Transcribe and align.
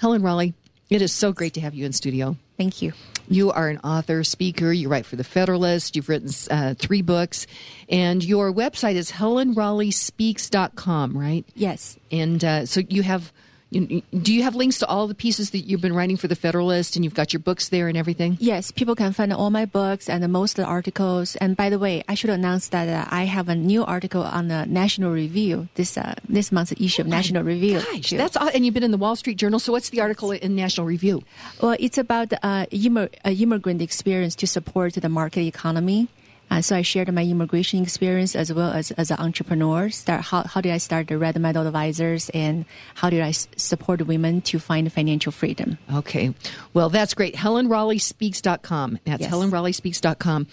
Helen 0.00 0.22
Raleigh, 0.22 0.54
it 0.88 1.02
is 1.02 1.12
so 1.12 1.32
great 1.32 1.54
to 1.54 1.60
have 1.60 1.74
you 1.74 1.84
in 1.84 1.92
studio. 1.92 2.36
Thank 2.56 2.80
you. 2.80 2.92
You 3.28 3.50
are 3.52 3.68
an 3.68 3.80
author, 3.84 4.24
speaker. 4.24 4.72
You 4.72 4.88
write 4.88 5.04
for 5.04 5.16
The 5.16 5.24
Federalist. 5.24 5.94
You've 5.94 6.08
written 6.08 6.30
uh, 6.50 6.72
three 6.74 7.02
books. 7.02 7.46
And 7.88 8.24
your 8.24 8.50
website 8.50 8.94
is 8.94 9.12
helenraleighspeaks.com, 9.12 11.18
right? 11.18 11.44
Yes. 11.54 11.98
And 12.10 12.42
uh, 12.42 12.64
so 12.64 12.80
you 12.88 13.02
have 13.02 13.30
you, 13.70 14.02
do 14.12 14.34
you 14.34 14.42
have 14.42 14.54
links 14.54 14.78
to 14.78 14.86
all 14.86 15.06
the 15.06 15.14
pieces 15.14 15.50
that 15.50 15.60
you've 15.60 15.80
been 15.80 15.94
writing 15.94 16.16
for 16.16 16.28
the 16.28 16.36
Federalist, 16.36 16.96
and 16.96 17.04
you've 17.04 17.14
got 17.14 17.32
your 17.32 17.40
books 17.40 17.68
there 17.68 17.88
and 17.88 17.96
everything? 17.96 18.36
Yes, 18.40 18.70
people 18.70 18.94
can 18.94 19.12
find 19.12 19.32
all 19.32 19.50
my 19.50 19.64
books 19.64 20.08
and 20.08 20.26
most 20.32 20.58
of 20.58 20.64
the 20.64 20.68
articles. 20.68 21.36
And 21.36 21.56
by 21.56 21.70
the 21.70 21.78
way, 21.78 22.02
I 22.08 22.14
should 22.14 22.30
announce 22.30 22.68
that 22.68 22.88
uh, 22.88 23.08
I 23.10 23.24
have 23.24 23.48
a 23.48 23.54
new 23.54 23.84
article 23.84 24.22
on 24.22 24.48
the 24.48 24.66
National 24.66 25.12
Review 25.12 25.68
this 25.74 25.96
uh, 25.96 26.14
this 26.28 26.52
month's 26.52 26.72
issue 26.72 27.02
of 27.02 27.08
oh 27.08 27.10
National 27.10 27.42
Review. 27.42 27.80
Gosh, 27.80 28.10
that's 28.10 28.36
and 28.36 28.64
you've 28.64 28.74
been 28.74 28.82
in 28.82 28.90
the 28.90 28.98
Wall 28.98 29.16
Street 29.16 29.36
Journal. 29.36 29.58
So 29.58 29.72
what's 29.72 29.90
the 29.90 30.00
article 30.00 30.32
in 30.32 30.54
National 30.54 30.86
Review? 30.86 31.22
Well, 31.60 31.76
it's 31.78 31.98
about 31.98 32.32
uh, 32.42 32.66
immig- 32.66 33.14
immigrant 33.24 33.82
experience 33.82 34.34
to 34.36 34.46
support 34.46 34.94
the 34.94 35.08
market 35.08 35.42
economy. 35.42 36.08
Uh, 36.50 36.60
so 36.60 36.74
I 36.74 36.82
shared 36.82 37.12
my 37.14 37.22
immigration 37.22 37.80
experience 37.82 38.34
as 38.34 38.52
well 38.52 38.72
as 38.72 38.90
as 38.92 39.10
an 39.12 39.18
entrepreneur. 39.18 39.88
Start 39.90 40.22
how 40.22 40.42
how 40.42 40.60
did 40.60 40.72
I 40.72 40.78
start 40.78 41.06
the 41.06 41.16
Red 41.16 41.38
Meadow 41.40 41.64
Advisors 41.66 42.28
and 42.30 42.64
how 42.96 43.08
did 43.08 43.20
I 43.22 43.28
s- 43.28 43.46
support 43.56 44.04
women 44.06 44.40
to 44.42 44.58
find 44.58 44.92
financial 44.92 45.30
freedom? 45.30 45.78
Okay, 45.94 46.34
well 46.74 46.88
that's 46.90 47.14
great. 47.14 47.36
HelenRaleighSpeaks.com. 47.36 48.98
That's 49.04 49.22
yes. 49.22 49.32
HelenRaleighSpeaks.com, 49.32 50.46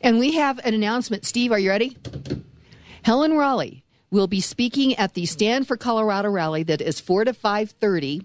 and 0.00 0.18
we 0.18 0.32
have 0.36 0.58
an 0.64 0.72
announcement. 0.74 1.26
Steve, 1.26 1.52
are 1.52 1.58
you 1.58 1.70
ready? 1.70 1.96
Helen 3.02 3.36
Raleigh 3.36 3.84
will 4.10 4.26
be 4.28 4.40
speaking 4.40 4.94
at 4.96 5.14
the 5.14 5.26
Stand 5.26 5.66
for 5.66 5.76
Colorado 5.76 6.30
rally 6.30 6.62
that 6.62 6.80
is 6.80 7.00
four 7.00 7.24
to 7.24 7.32
five 7.34 7.70
thirty 7.72 8.22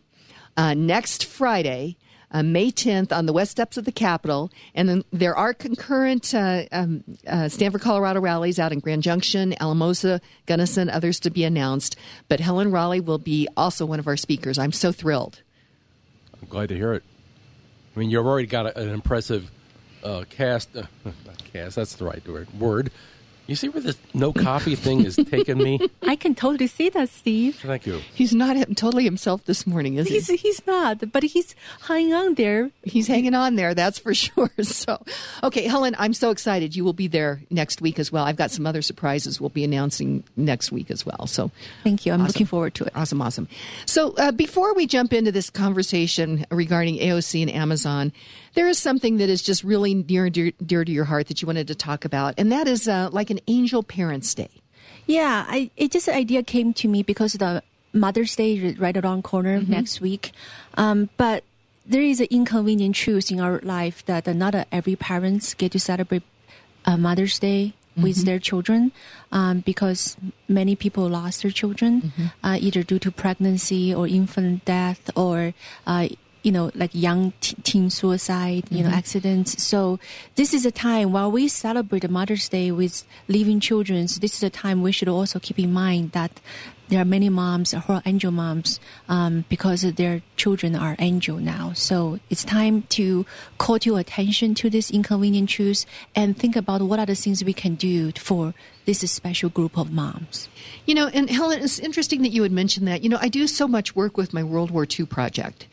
uh, 0.56 0.74
next 0.74 1.26
Friday 1.26 1.98
uh, 2.32 2.44
May 2.44 2.72
10th 2.72 3.12
on 3.12 3.26
the 3.26 3.34
west 3.34 3.52
steps 3.52 3.78
of 3.78 3.86
the 3.86 3.92
Capitol. 3.92 4.52
And 4.76 4.90
then 4.90 5.04
there 5.12 5.36
are 5.36 5.54
concurrent 5.54 6.34
uh, 6.34 6.64
um, 6.72 7.04
uh, 7.26 7.50
Stand 7.50 7.74
for 7.74 7.80
Colorado 7.80 8.20
rallies 8.20 8.60
out 8.60 8.72
in 8.72 8.80
Grand 8.80 9.04
Junction, 9.04 9.56
Alamosa, 9.62 10.22
Gunnison, 10.46 10.90
others 10.90 11.20
to 11.22 11.30
be 11.30 11.44
announced. 11.44 11.96
But 12.28 12.40
Helen 12.40 12.72
Raleigh 12.72 13.00
will 13.00 13.18
be 13.18 13.48
also 13.56 13.86
one 13.86 14.00
of 14.00 14.08
our 14.08 14.18
speakers. 14.18 14.58
I'm 14.58 14.72
so 14.72 14.92
thrilled. 14.92 15.42
I'm 16.42 16.48
glad 16.48 16.70
to 16.70 16.76
hear 16.76 16.94
it. 16.94 17.04
I 17.96 18.00
mean, 18.00 18.10
you've 18.10 18.26
already 18.26 18.48
got 18.48 18.68
a, 18.68 18.80
an 18.80 18.90
impressive 18.90 19.50
uh, 20.04 20.24
cast. 20.30 20.76
Uh, 20.76 20.84
cast, 21.54 21.76
that's 21.78 21.96
the 21.96 22.06
right 22.06 22.26
word. 22.28 22.48
Word 22.60 22.92
you 23.48 23.56
see 23.56 23.70
where 23.70 23.82
this 23.82 23.98
no 24.14 24.34
coffee 24.34 24.76
thing 24.76 25.06
is 25.06 25.16
taking 25.16 25.58
me? 25.58 25.80
I 26.08 26.16
can 26.16 26.36
totally 26.36 26.68
see 26.68 26.90
that, 26.90 27.10
Steve. 27.10 27.56
Thank 27.56 27.86
you. 27.86 28.02
He's 28.14 28.34
not 28.34 28.58
totally 28.76 29.06
himself 29.06 29.46
this 29.46 29.66
morning, 29.66 29.96
is 29.96 30.08
he's, 30.08 30.28
he? 30.28 30.36
He's 30.36 30.66
not, 30.68 31.12
but 31.12 31.24
he's 31.24 31.56
hanging 31.88 32.14
on 32.14 32.36
there. 32.36 32.72
He's 32.84 33.08
hanging 33.08 33.34
on 33.34 33.56
there, 33.56 33.74
that's 33.74 34.00
for 34.00 34.14
sure. 34.14 34.52
So, 34.62 35.02
okay, 35.44 35.64
Helen, 35.64 35.96
I'm 35.98 36.14
so 36.14 36.30
excited. 36.30 36.76
You 36.76 36.84
will 36.84 36.94
be 36.94 37.08
there 37.08 37.42
next 37.50 37.82
week 37.82 38.00
as 38.00 38.12
well. 38.12 38.26
I've 38.26 38.36
got 38.36 38.52
some 38.52 38.68
other 38.68 38.82
surprises 38.82 39.40
we'll 39.40 39.50
be 39.50 39.64
announcing 39.64 40.24
next 40.36 40.72
week 40.72 40.92
as 40.92 41.06
well. 41.06 41.26
So, 41.28 41.52
thank 41.84 42.06
you. 42.06 42.14
I'm 42.14 42.22
awesome. 42.22 42.28
looking 42.28 42.48
forward 42.48 42.76
to 42.76 42.86
it. 42.86 42.92
Awesome, 42.96 43.22
awesome. 43.22 43.48
So, 43.86 44.14
uh, 44.18 44.32
before 44.32 44.74
we 44.74 44.88
jump 44.88 45.14
into 45.14 45.32
this 45.32 45.50
conversation 45.50 46.46
regarding 46.52 46.98
AOC 46.98 47.44
and 47.44 47.52
Amazon, 47.52 48.12
there 48.58 48.68
is 48.68 48.80
something 48.80 49.18
that 49.18 49.30
is 49.30 49.44
just 49.44 49.64
really 49.64 49.94
near 49.94 50.32
dear, 50.32 50.52
dear 50.66 50.84
to 50.84 50.92
your 50.92 51.06
heart 51.06 51.28
that 51.28 51.44
you 51.44 51.46
wanted 51.46 51.68
to 51.68 51.76
talk 51.76 52.06
about, 52.06 52.34
and 52.40 52.52
that 52.52 52.68
is 52.68 52.88
uh, 52.88 53.08
like 53.12 53.30
an 53.30 53.40
Angel 53.46 53.84
Parents 53.84 54.34
Day. 54.34 54.50
Yeah, 55.06 55.46
I, 55.48 55.70
it 55.78 55.92
just 55.92 56.10
idea 56.10 56.42
came 56.42 56.74
to 56.74 56.88
me 56.88 57.04
because 57.04 57.34
the 57.34 57.62
Mother's 57.94 58.36
Day 58.36 58.58
is 58.58 58.80
right 58.80 58.98
around 58.98 59.24
corner 59.24 59.60
mm-hmm. 59.60 59.72
next 59.72 60.02
week, 60.02 60.32
um, 60.74 61.10
but 61.18 61.44
there 61.86 62.02
is 62.02 62.20
an 62.20 62.30
inconvenient 62.32 62.96
truth 62.96 63.32
in 63.32 63.40
our 63.40 63.60
life 63.62 64.04
that 64.08 64.26
not 64.26 64.56
every 64.72 64.96
parents 64.96 65.54
get 65.54 65.72
to 65.74 65.80
celebrate 65.80 66.24
uh, 66.84 66.98
Mother's 66.98 67.38
Day 67.38 67.76
with 67.96 68.18
mm-hmm. 68.18 68.26
their 68.26 68.40
children 68.40 68.92
um, 69.32 69.60
because 69.62 70.18
many 70.48 70.76
people 70.76 71.08
lost 71.08 71.44
their 71.44 71.52
children 71.52 72.02
mm-hmm. 72.02 72.26
uh, 72.44 72.58
either 72.60 72.82
due 72.82 73.00
to 73.00 73.12
pregnancy 73.12 73.94
or 73.94 74.08
infant 74.08 74.66
death 74.66 75.10
or 75.16 75.54
uh, 75.86 76.08
you 76.44 76.52
know, 76.52 76.72
like 76.76 76.92
young 76.94 77.34
t- 77.42 77.56
teen 77.64 77.90
suicide, 77.90 78.66
you 78.70 78.80
mm-hmm. 78.80 78.90
know, 78.90 78.96
accidents. 78.96 79.62
So 79.62 80.00
this 80.36 80.54
is 80.54 80.66
a 80.66 80.72
time 80.72 81.12
while 81.12 81.32
we 81.32 81.48
celebrate 81.48 82.10
Mother's 82.10 82.48
Day 82.50 82.72
with 82.72 83.04
living 83.28 83.60
children. 83.60 84.08
So 84.08 84.20
this 84.20 84.36
is 84.36 84.44
a 84.44 84.50
time 84.50 84.82
we 84.82 84.92
should 84.92 85.10
also 85.10 85.40
keep 85.40 85.60
in 85.60 85.74
mind 85.74 86.12
that 86.12 86.40
there 86.90 87.02
are 87.02 87.06
many 87.06 87.30
moms 87.30 87.72
who 87.72 87.94
are 87.94 88.02
angel 88.06 88.32
moms 88.32 88.80
um, 89.10 89.44
because 89.50 89.82
their 89.82 90.22
children 90.38 90.76
are 90.76 90.96
angel 91.00 91.38
now. 91.38 91.74
So 91.74 92.20
it's 92.30 92.44
time 92.44 92.84
to 92.90 93.26
call 93.58 93.80
to 93.80 93.98
attention 93.98 94.56
to 94.56 94.70
this 94.70 94.90
inconvenient 94.90 95.50
truth 95.50 95.86
and 96.16 96.38
think 96.38 96.56
about 96.56 96.82
what 96.82 97.00
are 97.00 97.06
the 97.06 97.16
things 97.16 97.44
we 97.44 97.54
can 97.54 97.76
do 97.76 98.12
for 98.14 98.54
this 98.86 99.00
special 99.12 99.50
group 99.50 99.78
of 99.78 99.92
moms. 99.92 100.48
You 100.86 100.96
know, 100.96 101.08
and 101.08 101.30
Helen, 101.30 101.62
it's 101.62 101.80
interesting 101.80 102.22
that 102.22 102.30
you 102.30 102.44
had 102.44 102.54
mentioned 102.54 102.88
that. 102.88 103.04
You 103.04 103.10
know, 103.10 103.20
I 103.20 103.28
do 103.28 103.48
so 103.48 103.68
much 103.68 103.96
work 103.96 104.16
with 104.16 104.34
my 104.34 104.44
World 104.44 104.72
War 104.72 104.88
II 104.90 105.06
project. 105.08 105.68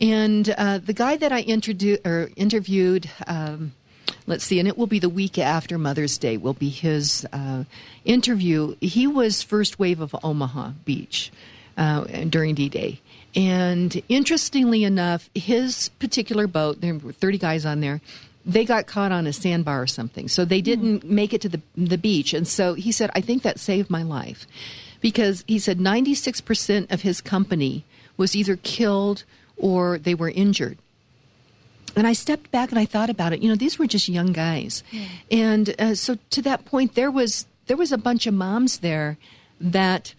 And 0.00 0.48
uh, 0.56 0.78
the 0.78 0.94
guy 0.94 1.16
that 1.16 1.32
I 1.32 1.42
introdu- 1.42 2.04
or 2.06 2.30
interviewed, 2.36 3.10
um, 3.26 3.72
let's 4.26 4.44
see, 4.44 4.58
and 4.58 4.66
it 4.66 4.78
will 4.78 4.86
be 4.86 4.98
the 4.98 5.08
week 5.08 5.38
after 5.38 5.76
Mother's 5.76 6.16
Day, 6.16 6.36
will 6.36 6.54
be 6.54 6.70
his 6.70 7.26
uh, 7.32 7.64
interview. 8.04 8.76
He 8.80 9.06
was 9.06 9.42
first 9.42 9.78
wave 9.78 10.00
of 10.00 10.16
Omaha 10.22 10.72
Beach 10.84 11.30
uh, 11.76 12.04
during 12.28 12.54
D 12.54 12.68
Day. 12.68 13.00
And 13.34 14.02
interestingly 14.08 14.84
enough, 14.84 15.28
his 15.34 15.90
particular 16.00 16.46
boat, 16.46 16.80
there 16.80 16.94
were 16.94 17.12
30 17.12 17.38
guys 17.38 17.64
on 17.66 17.80
there, 17.80 18.00
they 18.44 18.64
got 18.64 18.86
caught 18.86 19.12
on 19.12 19.26
a 19.26 19.32
sandbar 19.32 19.82
or 19.82 19.86
something. 19.86 20.28
So 20.28 20.44
they 20.44 20.60
didn't 20.60 21.04
mm. 21.04 21.10
make 21.10 21.34
it 21.34 21.40
to 21.42 21.48
the, 21.48 21.60
the 21.76 21.98
beach. 21.98 22.32
And 22.32 22.48
so 22.48 22.74
he 22.74 22.90
said, 22.90 23.10
I 23.14 23.20
think 23.20 23.42
that 23.42 23.60
saved 23.60 23.90
my 23.90 24.02
life. 24.02 24.46
Because 25.00 25.44
he 25.46 25.58
said 25.58 25.78
96% 25.78 26.90
of 26.90 27.02
his 27.02 27.20
company 27.20 27.84
was 28.16 28.34
either 28.36 28.56
killed 28.56 29.24
or 29.60 29.98
they 29.98 30.14
were 30.14 30.30
injured. 30.30 30.78
And 31.96 32.06
I 32.06 32.12
stepped 32.12 32.50
back 32.50 32.70
and 32.70 32.78
I 32.78 32.84
thought 32.86 33.10
about 33.10 33.32
it. 33.32 33.42
You 33.42 33.48
know, 33.48 33.56
these 33.56 33.78
were 33.78 33.86
just 33.86 34.08
young 34.08 34.32
guys, 34.32 34.84
and 35.30 35.74
uh, 35.78 35.94
so 35.94 36.18
to 36.30 36.42
that 36.42 36.64
point, 36.64 36.94
there 36.94 37.10
was 37.10 37.46
there 37.66 37.76
was 37.76 37.92
a 37.92 37.98
bunch 37.98 38.26
of 38.26 38.34
moms 38.34 38.78
there 38.78 39.16
that, 39.60 40.14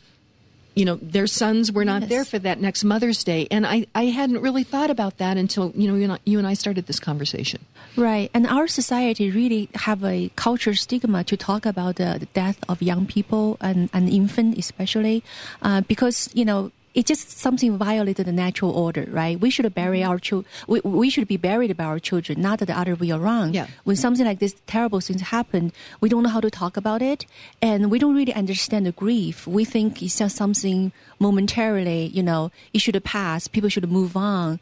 you 0.73 0.85
know, 0.85 0.95
their 1.01 1.27
sons 1.27 1.69
were 1.69 1.83
not 1.83 2.03
yes. 2.03 2.09
there 2.09 2.25
for 2.25 2.39
that 2.39 2.61
next 2.61 2.83
Mother's 2.83 3.23
Day, 3.23 3.47
and 3.49 3.65
I 3.65 3.87
I 3.95 4.05
hadn't 4.05 4.41
really 4.41 4.63
thought 4.63 4.89
about 4.89 5.17
that 5.17 5.37
until 5.37 5.71
you 5.75 5.87
know 5.87 5.95
you 5.95 6.03
and 6.03 6.13
I, 6.13 6.19
you 6.25 6.37
and 6.39 6.47
I 6.47 6.53
started 6.55 6.87
this 6.87 6.99
conversation. 6.99 7.65
Right, 7.95 8.29
and 8.33 8.47
our 8.47 8.67
society 8.67 9.31
really 9.31 9.69
have 9.75 10.03
a 10.03 10.29
culture 10.35 10.73
stigma 10.75 11.23
to 11.25 11.35
talk 11.35 11.65
about 11.65 11.95
the, 11.97 12.17
the 12.19 12.27
death 12.27 12.59
of 12.67 12.81
young 12.81 13.05
people 13.05 13.57
and 13.61 13.89
and 13.93 14.09
infant 14.09 14.57
especially, 14.57 15.23
uh, 15.61 15.81
because 15.81 16.29
you 16.33 16.45
know 16.45 16.71
it's 16.93 17.07
just 17.07 17.39
something 17.39 17.77
violated 17.77 18.25
the 18.25 18.31
natural 18.31 18.71
order, 18.71 19.07
right? 19.09 19.39
We 19.39 19.49
should 19.49 19.73
bury 19.73 19.99
mm-hmm. 19.99 20.09
our 20.09 20.19
children. 20.19 20.51
We, 20.67 20.81
we 20.81 21.09
should 21.09 21.27
be 21.27 21.37
buried 21.37 21.75
by 21.77 21.85
our 21.85 21.99
children, 21.99 22.41
not 22.41 22.59
the 22.59 22.77
other 22.77 22.95
way 22.95 23.11
around. 23.11 23.55
Yeah. 23.55 23.67
When 23.83 23.95
something 23.95 24.25
like 24.25 24.39
this 24.39 24.55
terrible 24.67 24.99
things 24.99 25.21
happen, 25.21 25.71
we 26.01 26.09
don't 26.09 26.23
know 26.23 26.29
how 26.29 26.41
to 26.41 26.51
talk 26.51 26.77
about 26.77 27.01
it, 27.01 27.25
and 27.61 27.89
we 27.89 27.99
don't 27.99 28.15
really 28.15 28.33
understand 28.33 28.85
the 28.85 28.91
grief. 28.91 29.47
We 29.47 29.65
think 29.65 30.01
it's 30.01 30.17
just 30.17 30.35
something 30.35 30.91
momentarily, 31.19 32.07
you 32.07 32.23
know, 32.23 32.51
it 32.73 32.79
should 32.79 33.01
pass. 33.03 33.47
People 33.47 33.69
should 33.69 33.89
move 33.89 34.17
on. 34.17 34.59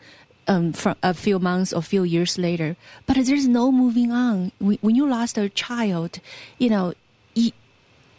Um, 0.48 0.74
from 0.74 0.96
a 1.04 1.14
few 1.14 1.38
months 1.38 1.72
or 1.72 1.84
few 1.84 2.02
years 2.02 2.40
later, 2.40 2.76
but 3.06 3.18
there's 3.18 3.48
no 3.48 3.72
moving 3.72 4.12
on. 4.12 4.52
When 4.58 4.96
you 4.96 5.08
lost 5.08 5.38
a 5.38 5.48
child, 5.48 6.20
you 6.58 6.72
know, 6.72 6.96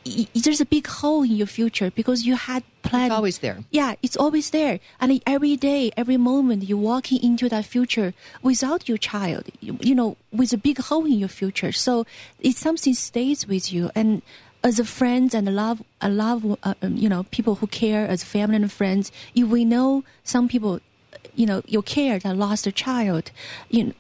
there's 0.05 0.61
a 0.61 0.67
big 0.67 0.87
hole 0.87 1.23
in 1.23 1.33
your 1.33 1.47
future 1.47 1.91
because 1.91 2.25
you 2.25 2.35
had 2.37 2.63
planned. 2.83 3.07
It's 3.07 3.15
always 3.15 3.39
there. 3.39 3.59
Yeah, 3.71 3.95
it's 4.03 4.17
always 4.17 4.51
there. 4.51 4.81
And 5.01 5.23
every 5.27 5.57
day, 5.57 5.91
every 5.97 6.17
moment, 6.17 6.65
you're 6.65 6.79
walking 6.79 7.23
into 7.23 7.49
that 7.51 7.67
future 7.67 8.15
without 8.43 8.89
your 8.89 8.99
child, 8.99 9.45
you, 9.61 9.79
you 9.81 9.95
know, 9.95 10.17
with 10.33 10.53
a 10.53 10.57
big 10.57 10.79
hole 10.79 11.05
in 11.05 11.19
your 11.19 11.29
future. 11.29 11.73
So 11.73 12.07
it's 12.41 12.59
something 12.59 12.95
stays 12.95 13.47
with 13.47 13.73
you. 13.73 13.91
And 13.95 14.23
as 14.65 14.79
a 14.79 14.85
friend 14.85 15.35
and 15.35 15.49
a 15.49 15.53
love, 15.53 15.83
a 16.01 16.09
love, 16.09 16.59
uh, 16.63 16.75
um, 16.83 16.97
you 16.97 17.09
know, 17.09 17.25
people 17.25 17.57
who 17.57 17.67
care 17.67 18.07
as 18.07 18.25
family 18.25 18.57
and 18.57 18.73
friends, 18.73 19.13
if 19.35 19.47
we 19.49 19.65
know 19.65 20.05
some 20.25 20.49
people, 20.49 20.81
you 21.35 21.47
know, 21.47 21.63
you 21.67 21.83
care 21.83 22.19
that 22.19 22.37
lost 22.37 22.67
a 22.67 22.73
child, 22.73 23.31
you 23.69 23.85
know, 23.85 23.93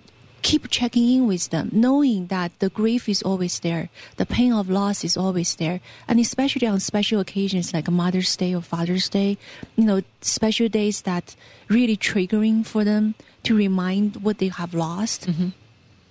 keep 0.42 0.70
checking 0.70 1.08
in 1.08 1.26
with 1.26 1.50
them, 1.50 1.70
knowing 1.72 2.26
that 2.26 2.58
the 2.58 2.68
grief 2.68 3.08
is 3.08 3.22
always 3.22 3.60
there, 3.60 3.90
the 4.16 4.26
pain 4.26 4.52
of 4.52 4.70
loss 4.70 5.04
is 5.04 5.16
always 5.16 5.56
there, 5.56 5.80
and 6.08 6.18
especially 6.20 6.66
on 6.66 6.80
special 6.80 7.20
occasions 7.20 7.72
like 7.72 7.90
Mother's 7.90 8.36
Day 8.36 8.54
or 8.54 8.62
Father's 8.62 9.08
Day, 9.08 9.38
you 9.76 9.84
know, 9.84 10.02
special 10.20 10.68
days 10.68 11.02
that 11.02 11.36
really 11.68 11.96
triggering 11.96 12.64
for 12.64 12.84
them 12.84 13.14
to 13.44 13.54
remind 13.54 14.16
what 14.16 14.38
they 14.38 14.48
have 14.48 14.74
lost. 14.74 15.26
Mm-hmm. 15.26 15.48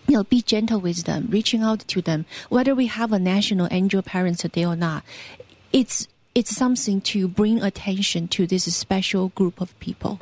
You 0.08 0.16
know, 0.16 0.24
be 0.24 0.42
gentle 0.42 0.80
with 0.80 1.04
them, 1.04 1.28
reaching 1.30 1.62
out 1.62 1.82
to 1.88 2.02
them. 2.02 2.26
Whether 2.50 2.74
we 2.74 2.88
have 2.88 3.14
a 3.14 3.20
National 3.20 3.68
Angel 3.70 4.02
Parents 4.02 4.42
Day 4.42 4.66
or 4.66 4.76
not, 4.76 5.04
it's 5.72 6.08
it's 6.34 6.56
something 6.56 7.02
to 7.02 7.28
bring 7.28 7.62
attention 7.62 8.28
to 8.30 8.48
this 8.48 8.74
special 8.76 9.30
group 9.30 9.62
of 9.62 9.78
people. 9.80 10.20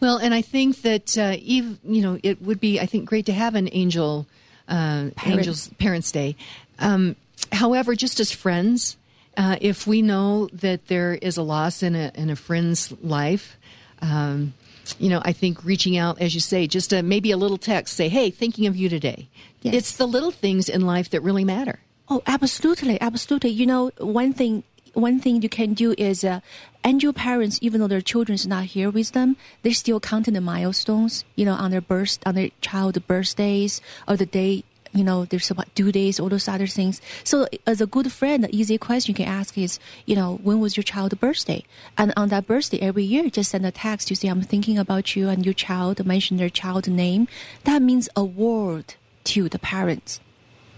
Well, 0.00 0.18
and 0.18 0.34
I 0.34 0.42
think 0.42 0.82
that 0.82 1.16
uh, 1.16 1.36
Eve, 1.38 1.78
you 1.84 2.02
know, 2.02 2.18
it 2.22 2.42
would 2.42 2.60
be 2.60 2.80
I 2.80 2.86
think 2.86 3.08
great 3.08 3.26
to 3.26 3.32
have 3.32 3.54
an 3.54 3.68
angel, 3.72 4.26
uh, 4.68 5.10
Parent. 5.16 5.40
angels 5.40 5.70
Parents 5.78 6.10
Day. 6.12 6.36
Um, 6.78 7.16
however, 7.52 7.94
just 7.94 8.20
as 8.20 8.30
friends, 8.30 8.96
uh, 9.36 9.56
if 9.60 9.86
we 9.86 10.02
know 10.02 10.48
that 10.52 10.88
there 10.88 11.14
is 11.14 11.36
a 11.36 11.42
loss 11.42 11.82
in 11.82 11.94
a 11.94 12.12
in 12.14 12.30
a 12.30 12.36
friend's 12.36 12.92
life. 13.02 13.56
Um, 14.02 14.52
you 15.00 15.08
know, 15.08 15.20
I 15.24 15.32
think 15.32 15.64
reaching 15.64 15.96
out, 15.96 16.20
as 16.20 16.32
you 16.34 16.40
say, 16.40 16.68
just 16.68 16.92
a, 16.92 17.02
maybe 17.02 17.32
a 17.32 17.36
little 17.36 17.58
text, 17.58 17.96
say, 17.96 18.08
"Hey, 18.08 18.30
thinking 18.30 18.66
of 18.66 18.76
you 18.76 18.88
today." 18.88 19.28
Yes. 19.62 19.74
It's 19.74 19.92
the 19.96 20.06
little 20.06 20.30
things 20.30 20.68
in 20.68 20.82
life 20.82 21.10
that 21.10 21.22
really 21.22 21.44
matter. 21.44 21.80
Oh, 22.08 22.22
absolutely, 22.26 23.00
absolutely. 23.00 23.50
You 23.50 23.66
know, 23.66 23.90
one 23.98 24.32
thing 24.32 24.62
one 24.94 25.20
thing 25.20 25.42
you 25.42 25.48
can 25.48 25.74
do 25.74 25.94
is 25.98 26.24
uh, 26.24 26.40
angel 26.86 27.12
parents, 27.12 27.58
even 27.60 27.80
though 27.80 27.88
their 27.88 28.00
children's 28.00 28.46
not 28.46 28.64
here 28.76 28.88
with 28.90 29.12
them, 29.12 29.36
they're 29.62 29.72
still 29.84 30.00
counting 30.00 30.34
the 30.34 30.40
milestones. 30.40 31.24
You 31.34 31.44
know, 31.44 31.52
on 31.54 31.70
their 31.72 31.80
birth, 31.82 32.18
on 32.24 32.34
their 32.36 32.50
child 32.62 32.94
birthdays 33.06 33.80
or 34.08 34.16
the 34.16 34.26
day. 34.26 34.64
You 34.94 35.04
know, 35.04 35.26
there's 35.26 35.50
about 35.50 35.68
due 35.74 35.92
days, 35.92 36.18
all 36.18 36.30
those 36.30 36.48
other 36.48 36.66
things. 36.66 37.02
So, 37.22 37.46
as 37.66 37.82
a 37.82 37.86
good 37.86 38.10
friend, 38.10 38.42
the 38.44 38.56
easy 38.56 38.78
question 38.78 39.10
you 39.12 39.16
can 39.16 39.28
ask 39.28 39.58
is, 39.58 39.78
you 40.06 40.16
know, 40.16 40.40
when 40.42 40.58
was 40.58 40.74
your 40.78 40.84
child's 40.84 41.16
birthday? 41.16 41.64
And 41.98 42.14
on 42.16 42.28
that 42.30 42.46
birthday, 42.46 42.78
every 42.80 43.04
year, 43.04 43.28
just 43.28 43.50
send 43.50 43.66
a 43.66 43.70
text. 43.70 44.08
You 44.08 44.16
say, 44.16 44.28
I'm 44.28 44.40
thinking 44.40 44.78
about 44.78 45.14
you 45.14 45.28
and 45.28 45.44
your 45.44 45.52
child. 45.52 46.00
Mention 46.06 46.38
their 46.38 46.48
child 46.48 46.88
name. 46.88 47.28
That 47.64 47.82
means 47.82 48.08
a 48.16 48.24
word 48.24 48.94
to 49.24 49.50
the 49.50 49.58
parents 49.58 50.20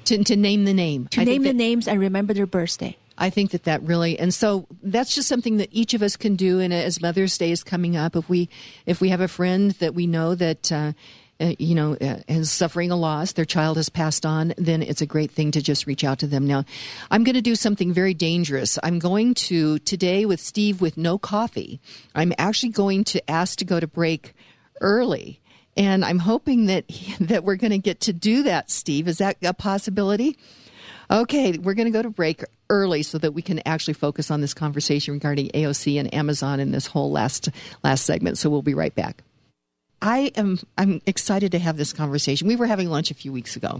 To, 0.06 0.24
to 0.24 0.34
name 0.34 0.64
the 0.64 0.74
name, 0.74 1.06
to 1.12 1.20
I 1.20 1.24
name 1.24 1.42
the 1.42 1.50
that- 1.50 1.54
names 1.66 1.86
and 1.86 2.00
remember 2.00 2.34
their 2.34 2.46
birthday. 2.46 2.96
I 3.18 3.30
think 3.30 3.50
that 3.50 3.64
that 3.64 3.82
really, 3.82 4.18
and 4.18 4.32
so 4.32 4.66
that's 4.82 5.14
just 5.14 5.28
something 5.28 5.56
that 5.58 5.68
each 5.72 5.92
of 5.92 6.02
us 6.02 6.16
can 6.16 6.36
do. 6.36 6.60
And 6.60 6.72
as 6.72 7.02
Mother's 7.02 7.36
Day 7.36 7.50
is 7.50 7.64
coming 7.64 7.96
up, 7.96 8.14
if 8.16 8.28
we 8.28 8.48
if 8.86 9.00
we 9.00 9.08
have 9.10 9.20
a 9.20 9.28
friend 9.28 9.72
that 9.72 9.94
we 9.94 10.06
know 10.06 10.34
that. 10.34 10.72
Uh, 10.72 10.92
uh, 11.40 11.52
you 11.60 11.72
know, 11.72 11.96
uh, 12.00 12.16
is 12.26 12.50
suffering 12.50 12.90
a 12.90 12.96
loss, 12.96 13.34
their 13.34 13.44
child 13.44 13.76
has 13.76 13.88
passed 13.88 14.26
on, 14.26 14.52
then 14.58 14.82
it's 14.82 15.00
a 15.00 15.06
great 15.06 15.30
thing 15.30 15.52
to 15.52 15.62
just 15.62 15.86
reach 15.86 16.02
out 16.02 16.18
to 16.18 16.26
them. 16.26 16.48
Now, 16.48 16.64
I'm 17.12 17.22
going 17.22 17.36
to 17.36 17.40
do 17.40 17.54
something 17.54 17.92
very 17.92 18.12
dangerous. 18.12 18.76
I'm 18.82 18.98
going 18.98 19.34
to, 19.34 19.78
today 19.78 20.26
with 20.26 20.40
Steve 20.40 20.80
with 20.80 20.96
no 20.96 21.16
coffee, 21.16 21.80
I'm 22.12 22.32
actually 22.38 22.70
going 22.70 23.04
to 23.04 23.30
ask 23.30 23.56
to 23.58 23.64
go 23.64 23.78
to 23.78 23.86
break 23.86 24.34
early. 24.80 25.40
And 25.76 26.04
I'm 26.04 26.18
hoping 26.18 26.66
that, 26.66 26.86
that 27.20 27.44
we're 27.44 27.54
going 27.54 27.70
to 27.70 27.78
get 27.78 28.00
to 28.00 28.12
do 28.12 28.42
that, 28.42 28.68
Steve. 28.68 29.06
Is 29.06 29.18
that 29.18 29.36
a 29.42 29.54
possibility? 29.54 30.36
Okay, 31.08 31.56
we're 31.56 31.74
going 31.74 31.86
to 31.86 31.96
go 31.96 32.02
to 32.02 32.10
break 32.10 32.42
early 32.70 33.02
so 33.02 33.18
that 33.18 33.32
we 33.32 33.42
can 33.42 33.60
actually 33.66 33.94
focus 33.94 34.30
on 34.30 34.40
this 34.40 34.54
conversation 34.54 35.14
regarding 35.14 35.48
AOC 35.48 35.98
and 35.98 36.12
Amazon 36.12 36.60
in 36.60 36.70
this 36.70 36.86
whole 36.86 37.10
last 37.10 37.48
last 37.82 38.04
segment. 38.04 38.38
So 38.38 38.50
we'll 38.50 38.62
be 38.62 38.74
right 38.74 38.94
back. 38.94 39.22
I 40.00 40.30
am 40.36 40.58
I'm 40.76 41.00
excited 41.06 41.52
to 41.52 41.58
have 41.58 41.76
this 41.76 41.92
conversation. 41.92 42.46
We 42.46 42.56
were 42.56 42.66
having 42.66 42.88
lunch 42.88 43.10
a 43.10 43.14
few 43.14 43.32
weeks 43.32 43.56
ago, 43.56 43.78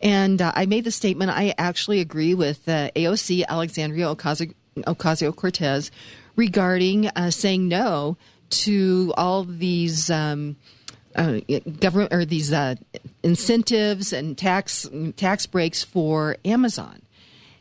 and 0.00 0.42
uh, 0.42 0.52
I 0.54 0.66
made 0.66 0.84
the 0.84 0.90
statement. 0.90 1.30
I 1.30 1.54
actually 1.56 2.00
agree 2.00 2.34
with 2.34 2.68
uh, 2.68 2.90
AOC 2.96 3.44
Alexandria 3.48 4.06
Ocasio 4.06 5.36
Cortez 5.36 5.90
regarding 6.34 7.06
uh, 7.08 7.30
saying 7.30 7.68
no 7.68 8.16
to 8.50 9.14
all 9.16 9.44
these. 9.44 10.10
Um, 10.10 10.56
uh, 11.14 11.40
government 11.80 12.12
or 12.12 12.26
these 12.26 12.52
uh, 12.52 12.74
incentives 13.22 14.12
and 14.12 14.36
tax 14.36 14.86
tax 15.16 15.46
breaks 15.46 15.82
for 15.82 16.36
Amazon, 16.44 17.00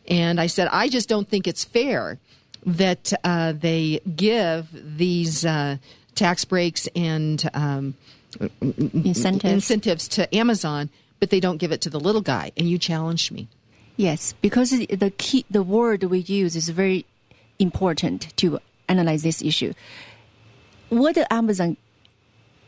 and 0.08 0.40
I 0.40 0.48
said 0.48 0.68
I 0.72 0.88
just 0.90 1.10
don't 1.10 1.28
think 1.28 1.48
it's 1.48 1.64
fair 1.64 2.20
that 2.66 3.14
uh, 3.24 3.54
they 3.54 4.00
give 4.16 4.68
these 4.98 5.46
uh, 5.46 5.78
tax 6.16 6.46
breaks 6.46 6.88
and 6.96 7.48
um, 7.54 7.96
Incentives. 8.62 9.54
incentives 9.54 10.08
to 10.10 10.36
Amazon, 10.36 10.90
but 11.20 11.30
they 11.30 11.40
don't 11.40 11.58
give 11.58 11.72
it 11.72 11.82
to 11.82 11.90
the 11.90 12.00
little 12.00 12.22
guy. 12.22 12.52
And 12.58 12.70
you 12.70 12.78
challenged 12.78 13.32
me. 13.32 13.48
Yes, 13.98 14.34
because 14.42 14.72
the 14.72 15.14
key, 15.18 15.46
the 15.50 15.64
word 15.64 16.04
we 16.04 16.20
use 16.20 16.56
is 16.56 16.70
very 16.70 17.06
important 17.60 18.36
to 18.38 18.60
analyze 18.90 19.24
this 19.24 19.42
issue. 19.42 19.74
What 20.90 21.18
Amazon, 21.32 21.78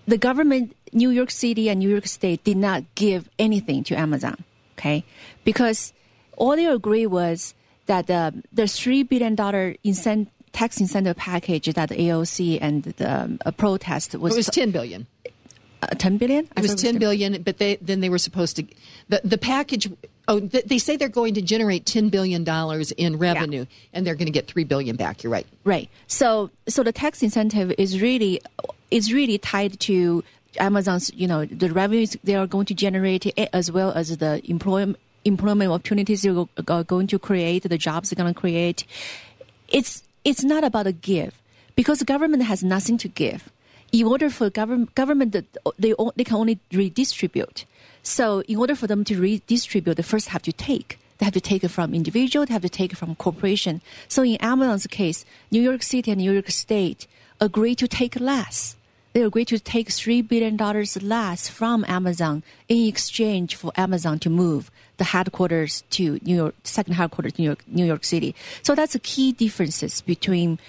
the 0.08 0.18
government, 0.18 0.76
New 0.94 1.10
York 1.10 1.32
City 1.32 1.70
and 1.70 1.80
New 1.80 1.90
York 1.90 2.08
State 2.08 2.44
did 2.46 2.58
not 2.58 2.84
give 2.96 3.30
anything 3.38 3.84
to 3.86 3.96
Amazon, 3.96 4.44
okay? 4.78 5.04
Because 5.44 5.92
all 6.38 6.56
they 6.56 6.66
agree 6.66 7.06
was 7.06 7.54
that 7.88 8.08
the 8.08 8.42
the 8.54 8.68
three 8.68 9.04
billion 9.04 9.36
dollar 9.36 9.76
incent, 9.84 10.30
tax 10.54 10.80
incentive 10.80 11.18
package 11.18 11.68
that 11.74 11.90
the 11.90 11.96
AOC 11.96 12.60
and 12.62 12.84
the 12.84 13.12
um, 13.24 13.38
protest 13.58 14.16
was, 14.16 14.34
It 14.34 14.38
was 14.38 14.48
ten 14.48 14.72
billion. 14.72 15.06
uh, 15.84 15.88
ten 15.98 16.18
billion. 16.18 16.48
I 16.56 16.60
It 16.60 16.64
was 16.64 16.72
thought 16.72 16.80
10 16.92 16.98
billion, 17.00 17.42
but 17.44 17.58
they 17.60 17.76
then 17.82 18.00
they 18.00 18.10
were 18.10 18.18
supposed 18.18 18.56
to 18.58 18.64
the 19.10 19.22
the 19.24 19.38
package. 19.38 19.90
Oh, 20.30 20.42
th- 20.42 20.66
they 20.66 20.78
say 20.78 20.98
they're 20.98 21.08
going 21.22 21.36
to 21.36 21.42
generate 21.42 21.86
ten 21.86 22.10
billion 22.10 22.44
dollars 22.44 22.92
in 22.92 23.18
revenue, 23.18 23.66
and 23.94 24.06
they're 24.06 24.16
going 24.16 24.26
to 24.28 24.32
get 24.40 24.48
three 24.48 24.66
billion 24.66 24.96
back. 24.98 25.24
You're 25.24 25.32
right. 25.32 25.48
Right. 25.64 25.90
So 26.08 26.50
so 26.68 26.84
the 26.84 26.92
tax 26.92 27.24
incentive 27.24 27.74
is 27.78 28.02
really 28.02 28.42
is 28.92 29.14
really 29.14 29.38
tied 29.38 29.80
to 29.82 30.24
Amazon's 30.60 31.12
you 31.14 31.28
know 31.28 31.46
the 31.46 31.70
revenues 31.72 32.18
they 32.24 32.36
are 32.36 32.48
going 32.48 32.66
to 32.66 32.74
generate 32.74 33.26
eh, 33.38 33.48
as 33.54 33.72
well 33.72 33.92
as 33.92 34.18
the 34.18 34.42
employment 34.50 34.98
employment 35.28 35.72
opportunities 35.72 36.22
they're 36.22 36.84
going 36.84 37.08
to 37.08 37.20
create, 37.20 37.64
the 37.64 37.78
jobs 37.78 38.10
they're 38.10 38.22
going 38.22 38.34
to 38.34 38.40
create. 38.40 38.86
It's 39.68 40.04
it's 40.24 40.44
not 40.44 40.64
about 40.64 40.88
a 40.88 40.92
give 40.92 41.42
because 41.76 42.00
the 42.00 42.06
government 42.06 42.44
has 42.44 42.64
nothing 42.64 42.98
to 43.00 43.08
give. 43.08 43.50
In 43.92 44.06
order 44.06 44.30
for 44.30 44.50
government 44.50 44.96
government 44.96 45.32
they 45.34 45.94
they 46.16 46.24
can 46.24 46.36
only 46.36 46.60
redistribute. 46.72 47.66
So 48.04 48.42
in 48.48 48.58
order 48.58 48.76
for 48.76 48.88
them 48.88 49.04
to 49.06 49.20
redistribute, 49.20 49.98
they 49.98 50.04
first 50.04 50.30
have 50.30 50.42
to 50.44 50.54
take. 50.54 51.00
They 51.18 51.26
have 51.26 51.34
to 51.34 51.42
take 51.42 51.64
it 51.64 51.70
from 51.70 51.94
individual. 51.94 52.46
They 52.46 52.54
have 52.54 52.62
to 52.62 52.70
take 52.70 52.94
it 52.94 52.96
from 52.96 53.16
corporation. 53.16 53.82
So 54.08 54.24
in 54.24 54.38
Amazon's 54.38 54.88
case, 54.88 55.26
New 55.52 55.62
York 55.62 55.84
City 55.84 56.12
and 56.12 56.22
New 56.22 56.32
York 56.32 56.50
State 56.50 57.08
agree 57.42 57.76
to 57.76 57.88
take 57.88 58.20
less. 58.20 58.76
They 59.14 59.24
agree 59.24 59.46
to 59.46 59.60
take 59.60 59.90
three 59.90 60.22
billion 60.22 60.58
dollars 60.58 61.02
less 61.02 61.50
from 61.50 61.84
Amazon 61.88 62.44
in 62.70 62.88
exchange 62.88 63.56
for 63.56 63.72
Amazon 63.76 64.20
to 64.20 64.30
move 64.30 64.70
the 64.98 65.04
headquarters 65.04 65.84
to 65.92 66.20
New 66.24 66.36
York, 66.36 66.56
second 66.64 66.94
headquarters 66.94 67.34
to 67.34 67.42
New 67.42 67.48
York, 67.48 67.64
New 67.68 67.86
York 67.86 68.04
City. 68.04 68.36
So 68.64 68.76
that's 68.76 68.94
the 68.94 69.00
key 69.00 69.32
differences 69.32 70.02
between 70.02 70.60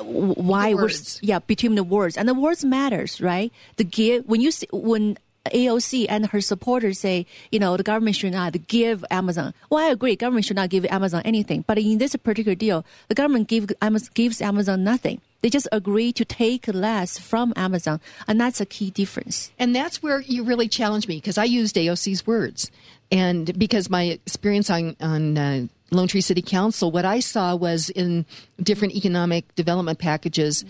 why 0.00 0.74
we're 0.74 0.82
words. 0.82 1.18
yeah 1.22 1.38
between 1.40 1.74
the 1.74 1.84
words. 1.84 2.16
And 2.16 2.28
the 2.28 2.34
words 2.34 2.64
matters 2.64 3.20
right? 3.20 3.52
The 3.76 3.84
give 3.84 4.26
when 4.26 4.40
you 4.40 4.50
see, 4.50 4.68
when 4.72 5.18
AOC 5.46 6.06
and 6.08 6.26
her 6.26 6.40
supporters 6.40 7.00
say 7.00 7.26
you 7.50 7.58
know 7.58 7.76
the 7.76 7.82
government 7.82 8.16
should 8.16 8.32
not 8.32 8.54
give 8.68 9.04
Amazon. 9.10 9.54
Well 9.70 9.84
I 9.84 9.90
agree 9.90 10.16
government 10.16 10.46
should 10.46 10.56
not 10.56 10.70
give 10.70 10.86
Amazon 10.86 11.22
anything. 11.24 11.64
But 11.66 11.78
in 11.78 11.98
this 11.98 12.16
particular 12.16 12.54
deal 12.54 12.84
the 13.08 13.14
government 13.14 13.48
give, 13.48 13.70
gives 14.14 14.40
Amazon 14.40 14.84
nothing. 14.84 15.20
They 15.42 15.50
just 15.50 15.66
agree 15.72 16.12
to 16.12 16.24
take 16.24 16.68
less 16.68 17.18
from 17.18 17.52
Amazon. 17.56 18.00
And 18.28 18.40
that's 18.40 18.60
a 18.60 18.66
key 18.66 18.90
difference. 18.90 19.50
And 19.58 19.74
that's 19.74 20.00
where 20.00 20.20
you 20.20 20.44
really 20.44 20.68
challenge 20.68 21.08
me 21.08 21.16
because 21.16 21.36
I 21.36 21.44
used 21.44 21.74
AOC's 21.74 22.24
words. 22.26 22.70
And 23.12 23.56
because 23.58 23.90
my 23.90 24.04
experience 24.04 24.70
on, 24.70 24.96
on 25.00 25.38
uh, 25.38 25.66
Lone 25.90 26.08
Tree 26.08 26.22
City 26.22 26.40
Council, 26.40 26.90
what 26.90 27.04
I 27.04 27.20
saw 27.20 27.54
was 27.54 27.90
in 27.90 28.24
different 28.60 28.94
economic 28.94 29.54
development 29.54 29.98
packages, 29.98 30.64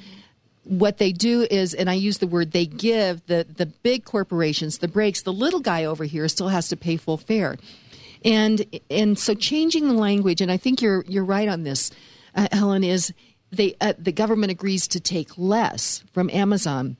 what 0.64 0.98
they 0.98 1.12
do 1.12 1.46
is, 1.48 1.72
and 1.72 1.88
I 1.88 1.94
use 1.94 2.18
the 2.18 2.26
word 2.26 2.50
they 2.50 2.66
give 2.66 3.24
the, 3.26 3.46
the 3.56 3.66
big 3.66 4.04
corporations 4.04 4.78
the 4.78 4.88
breaks, 4.88 5.22
the 5.22 5.32
little 5.32 5.60
guy 5.60 5.84
over 5.84 6.04
here 6.04 6.28
still 6.28 6.48
has 6.48 6.68
to 6.68 6.76
pay 6.76 6.96
full 6.96 7.16
fare. 7.16 7.56
And, 8.24 8.66
and 8.90 9.16
so 9.18 9.34
changing 9.34 9.86
the 9.86 9.94
language, 9.94 10.40
and 10.40 10.50
I 10.50 10.56
think 10.56 10.82
you're, 10.82 11.04
you're 11.06 11.24
right 11.24 11.48
on 11.48 11.62
this, 11.62 11.92
uh, 12.34 12.48
Helen, 12.50 12.82
is 12.82 13.14
they, 13.52 13.76
uh, 13.80 13.94
the 13.98 14.12
government 14.12 14.50
agrees 14.50 14.88
to 14.88 15.00
take 15.00 15.38
less 15.38 16.02
from 16.12 16.28
Amazon 16.30 16.96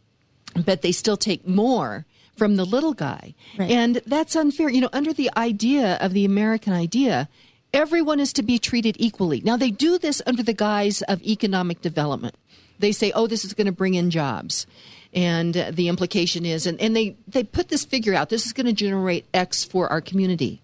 but 0.55 0.83
they 0.83 0.93
still 0.93 1.17
take 1.17 1.47
more 1.47 2.05
from 2.37 2.57
the 2.57 2.65
little 2.65 2.95
guy. 2.95 3.35
Right. 3.59 3.71
And 3.71 4.01
that's 4.07 4.35
unfair. 4.35 4.69
You 4.69 4.83
know, 4.83 4.89
under 4.93 5.13
the 5.13 5.31
idea 5.37 5.99
of 6.01 6.13
the 6.13 6.25
American 6.25 6.73
idea, 6.73 7.29
everyone 7.73 8.21
is 8.21 8.33
to 8.35 8.43
be 8.43 8.59
treated 8.59 8.97
equally. 8.99 9.41
Now, 9.43 9.57
they 9.57 9.71
do 9.71 9.99
this 9.99 10.23
under 10.27 10.43
the 10.43 10.53
guise 10.53 11.03
of 11.03 11.23
economic 11.23 11.81
development. 11.81 12.35
They 12.79 12.93
say, 12.93 13.13
oh, 13.13 13.27
this 13.27 13.45
is 13.45 13.55
going 13.55 13.67
to 13.67 13.73
bring 13.73 13.95
in 13.95 14.11
jobs. 14.11 14.67
And 15.13 15.57
uh, 15.57 15.71
the 15.71 15.89
implication 15.89 16.47
is, 16.47 16.67
and, 16.67 16.81
and 16.81 16.97
they, 16.97 17.17
they 17.29 17.45
put 17.45 17.69
this 17.69 17.85
figure 17.85 18.15
out 18.15 18.31
this 18.31 18.47
is 18.47 18.53
going 18.53 18.67
to 18.67 18.73
generate 18.73 19.27
X 19.35 19.63
for 19.63 19.89
our 19.89 20.01
community. 20.01 20.62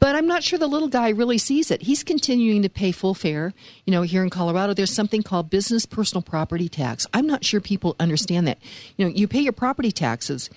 But 0.00 0.16
I'm 0.16 0.26
not 0.26 0.42
sure 0.42 0.58
the 0.58 0.66
little 0.66 0.88
guy 0.88 1.10
really 1.10 1.36
sees 1.36 1.70
it. 1.70 1.82
He's 1.82 2.02
continuing 2.02 2.62
to 2.62 2.70
pay 2.70 2.90
full 2.90 3.14
fare. 3.14 3.52
You 3.84 3.92
know, 3.92 4.02
here 4.02 4.22
in 4.22 4.30
Colorado, 4.30 4.72
there's 4.72 4.92
something 4.92 5.22
called 5.22 5.50
business 5.50 5.84
personal 5.84 6.22
property 6.22 6.70
tax. 6.70 7.06
I'm 7.12 7.26
not 7.26 7.44
sure 7.44 7.60
people 7.60 7.96
understand 8.00 8.48
that. 8.48 8.58
You 8.96 9.04
know, 9.04 9.12
you 9.14 9.28
pay 9.28 9.40
your 9.40 9.52
property 9.52 9.92
taxes, 9.92 10.48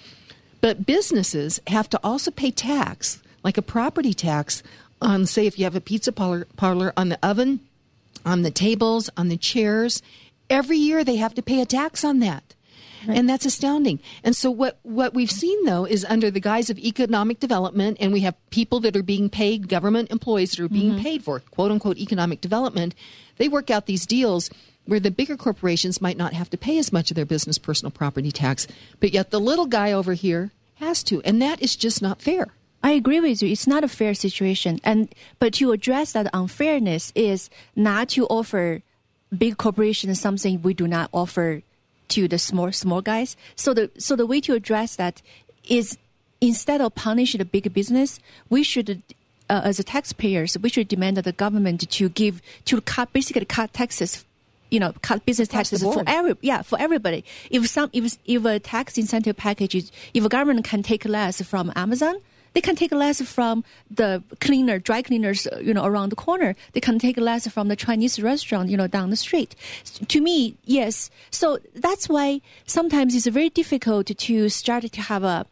but 0.61 0.85
businesses 0.85 1.59
have 1.67 1.89
to 1.89 1.99
also 2.03 2.31
pay 2.31 2.51
tax, 2.51 3.21
like 3.43 3.57
a 3.57 3.61
property 3.61 4.13
tax, 4.13 4.63
on, 5.01 5.25
say, 5.25 5.45
if 5.45 5.59
you 5.59 5.65
have 5.65 5.75
a 5.75 5.81
pizza 5.81 6.13
parlor, 6.13 6.47
parlor 6.55 6.93
on 6.95 7.09
the 7.09 7.19
oven, 7.21 7.59
on 8.25 8.43
the 8.43 8.51
tables, 8.51 9.09
on 9.17 9.27
the 9.27 9.35
chairs. 9.35 10.01
Every 10.49 10.77
year 10.77 11.03
they 11.03 11.17
have 11.17 11.33
to 11.35 11.41
pay 11.41 11.59
a 11.59 11.65
tax 11.65 12.05
on 12.05 12.19
that. 12.19 12.55
And 13.07 13.29
that's 13.29 13.45
astounding. 13.45 13.99
And 14.23 14.35
so 14.35 14.49
what, 14.51 14.79
what 14.83 15.13
we've 15.13 15.31
seen 15.31 15.65
though 15.65 15.85
is 15.85 16.05
under 16.05 16.31
the 16.31 16.39
guise 16.39 16.69
of 16.69 16.77
economic 16.79 17.39
development, 17.39 17.97
and 17.99 18.13
we 18.13 18.21
have 18.21 18.35
people 18.49 18.79
that 18.81 18.95
are 18.95 19.03
being 19.03 19.29
paid, 19.29 19.67
government 19.69 20.11
employees 20.11 20.51
that 20.51 20.63
are 20.63 20.69
being 20.69 20.93
mm-hmm. 20.93 21.03
paid 21.03 21.23
for 21.23 21.39
quote 21.39 21.71
unquote 21.71 21.97
economic 21.97 22.41
development, 22.41 22.95
they 23.37 23.47
work 23.47 23.69
out 23.69 23.85
these 23.85 24.05
deals 24.05 24.49
where 24.85 24.99
the 24.99 25.11
bigger 25.11 25.37
corporations 25.37 26.01
might 26.01 26.17
not 26.17 26.33
have 26.33 26.49
to 26.49 26.57
pay 26.57 26.77
as 26.77 26.91
much 26.91 27.09
of 27.09 27.15
their 27.15 27.25
business 27.25 27.57
personal 27.57 27.91
property 27.91 28.31
tax, 28.31 28.67
but 28.99 29.13
yet 29.13 29.31
the 29.31 29.39
little 29.39 29.65
guy 29.65 29.91
over 29.91 30.13
here 30.13 30.51
has 30.75 31.03
to. 31.03 31.21
And 31.23 31.41
that 31.41 31.61
is 31.61 31.75
just 31.75 32.01
not 32.01 32.21
fair. 32.21 32.47
I 32.83 32.91
agree 32.91 33.21
with 33.21 33.41
you. 33.41 33.49
It's 33.49 33.65
not 33.65 33.85
a 33.85 33.87
fair 33.87 34.13
situation. 34.13 34.79
And 34.83 35.13
but 35.39 35.53
to 35.55 35.71
address 35.71 36.11
that 36.11 36.29
unfairness 36.33 37.13
is 37.15 37.49
not 37.75 38.09
to 38.09 38.25
offer 38.27 38.81
big 39.35 39.57
corporations 39.57 40.19
something 40.19 40.61
we 40.61 40.73
do 40.73 40.87
not 40.87 41.09
offer 41.13 41.63
to 42.13 42.27
the 42.27 42.37
small 42.39 42.71
small 42.71 43.01
guys. 43.01 43.35
So 43.55 43.73
the 43.73 43.91
so 43.97 44.15
the 44.15 44.25
way 44.25 44.39
to 44.41 44.53
address 44.53 44.95
that 44.97 45.21
is 45.67 45.97
instead 46.41 46.81
of 46.81 46.93
punishing 46.95 47.39
the 47.39 47.45
big 47.45 47.73
business, 47.73 48.19
we 48.49 48.63
should 48.63 49.01
uh, 49.49 49.61
as 49.63 49.79
a 49.79 49.83
taxpayers, 49.83 50.57
we 50.59 50.69
should 50.69 50.87
demand 50.87 51.17
that 51.17 51.25
the 51.25 51.31
government 51.31 51.89
to 51.89 52.09
give 52.09 52.41
to 52.65 52.81
cut 52.81 53.11
basically 53.13 53.45
cut 53.45 53.73
taxes 53.73 54.25
you 54.69 54.79
know 54.79 54.91
cut 55.03 55.23
business 55.25 55.47
taxes 55.47 55.83
for 55.83 56.03
every 56.07 56.35
yeah 56.41 56.61
for 56.61 56.79
everybody. 56.79 57.23
If 57.51 57.67
some 57.67 57.89
if 57.93 58.17
if 58.25 58.45
a 58.45 58.59
tax 58.59 58.97
incentive 58.97 59.37
package 59.37 59.75
is 59.75 59.91
if 60.13 60.25
a 60.25 60.29
government 60.29 60.65
can 60.65 60.81
take 60.81 61.05
less 61.05 61.41
from 61.41 61.71
Amazon, 61.75 62.15
they 62.53 62.61
can 62.61 62.75
take 62.75 62.91
less 62.91 63.21
from 63.21 63.63
the 63.89 64.23
cleaner, 64.39 64.79
dry 64.79 65.01
cleaners, 65.01 65.47
uh, 65.47 65.59
you 65.61 65.73
know, 65.73 65.85
around 65.85 66.09
the 66.09 66.15
corner. 66.15 66.55
They 66.73 66.79
can 66.79 66.99
take 66.99 67.17
less 67.17 67.47
from 67.47 67.67
the 67.67 67.75
Chinese 67.75 68.21
restaurant, 68.21 68.69
you 68.69 68.77
know, 68.77 68.87
down 68.87 69.09
the 69.09 69.15
street. 69.15 69.55
To 70.07 70.21
me, 70.21 70.55
yes. 70.65 71.09
So 71.31 71.59
that's 71.75 72.07
why 72.07 72.41
sometimes 72.65 73.15
it's 73.15 73.27
very 73.27 73.49
difficult 73.49 74.07
to 74.07 74.49
start 74.49 74.83
to 74.91 75.01
have 75.01 75.23
a 75.23 75.45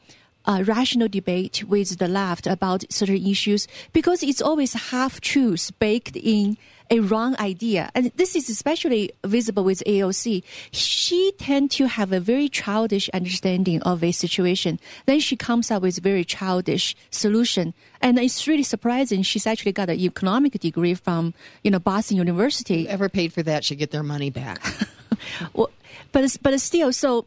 a 0.45 0.63
rational 0.63 1.07
debate 1.07 1.63
with 1.65 1.99
the 1.99 2.07
left 2.07 2.47
about 2.47 2.83
certain 2.91 3.25
issues 3.27 3.67
because 3.93 4.23
it's 4.23 4.41
always 4.41 4.73
half 4.73 5.21
truths 5.21 5.69
baked 5.69 6.15
in 6.15 6.57
a 6.91 6.99
wrong 6.99 7.35
idea. 7.39 7.89
And 7.95 8.11
this 8.17 8.35
is 8.35 8.49
especially 8.49 9.11
visible 9.23 9.63
with 9.63 9.81
AOC. 9.87 10.43
She 10.71 11.31
tends 11.39 11.75
to 11.77 11.87
have 11.87 12.11
a 12.11 12.19
very 12.19 12.49
childish 12.49 13.09
understanding 13.09 13.81
of 13.83 14.03
a 14.03 14.11
situation. 14.11 14.79
Then 15.05 15.21
she 15.21 15.37
comes 15.37 15.71
up 15.71 15.81
with 15.81 15.97
a 15.97 16.01
very 16.01 16.25
childish 16.25 16.95
solution. 17.09 17.73
And 18.01 18.19
it's 18.19 18.45
really 18.45 18.63
surprising. 18.63 19.23
She's 19.23 19.47
actually 19.47 19.71
got 19.71 19.89
an 19.89 19.99
economic 19.99 20.51
degree 20.59 20.93
from, 20.93 21.33
you 21.63 21.71
know, 21.71 21.79
Boston 21.79 22.17
University. 22.17 22.83
Whoever 22.83 23.07
paid 23.07 23.31
for 23.31 23.41
that 23.43 23.63
should 23.63 23.77
get 23.77 23.91
their 23.91 24.03
money 24.03 24.29
back. 24.29 24.61
well, 25.53 25.71
but, 26.11 26.37
but 26.41 26.59
still, 26.59 26.91
so, 26.91 27.25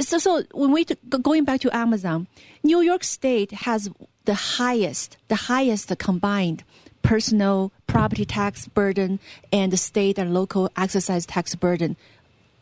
so, 0.00 0.18
so 0.18 0.44
when 0.52 0.70
we, 0.70 0.84
going 1.08 1.44
back 1.44 1.60
to 1.62 1.76
Amazon, 1.76 2.28
New 2.62 2.80
York 2.80 3.02
State 3.02 3.50
has 3.50 3.90
the 4.24 4.34
highest, 4.34 5.16
the 5.26 5.34
highest 5.34 5.96
combined 5.98 6.62
personal 7.02 7.72
property 7.86 8.24
tax 8.24 8.68
burden 8.68 9.18
and 9.52 9.72
the 9.72 9.76
state 9.76 10.18
and 10.18 10.34
local 10.34 10.70
excise 10.76 11.26
tax 11.26 11.54
burden 11.54 11.96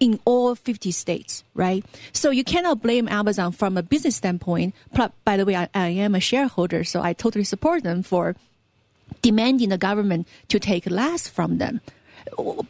in 0.00 0.21
all 0.25 0.54
50 0.54 0.90
states, 0.92 1.45
right? 1.54 1.85
So 2.12 2.30
you 2.30 2.45
cannot 2.45 2.83
blame 2.83 3.09
Amazon 3.09 3.52
from 3.52 3.76
a 3.76 3.83
business 3.83 4.16
standpoint. 4.16 4.75
By 5.25 5.37
the 5.37 5.45
way, 5.45 5.57
I, 5.57 5.68
I 5.75 5.88
am 5.88 6.14
a 6.14 6.21
shareholder, 6.21 6.85
so 6.85 7.02
I 7.02 7.12
totally 7.12 7.45
support 7.45 7.83
them 7.83 8.02
for 8.02 8.37
demanding 9.23 9.71
the 9.71 9.78
government 9.78 10.28
to 10.49 10.61
take 10.61 10.88
less 10.88 11.26
from 11.26 11.59
them 11.59 11.80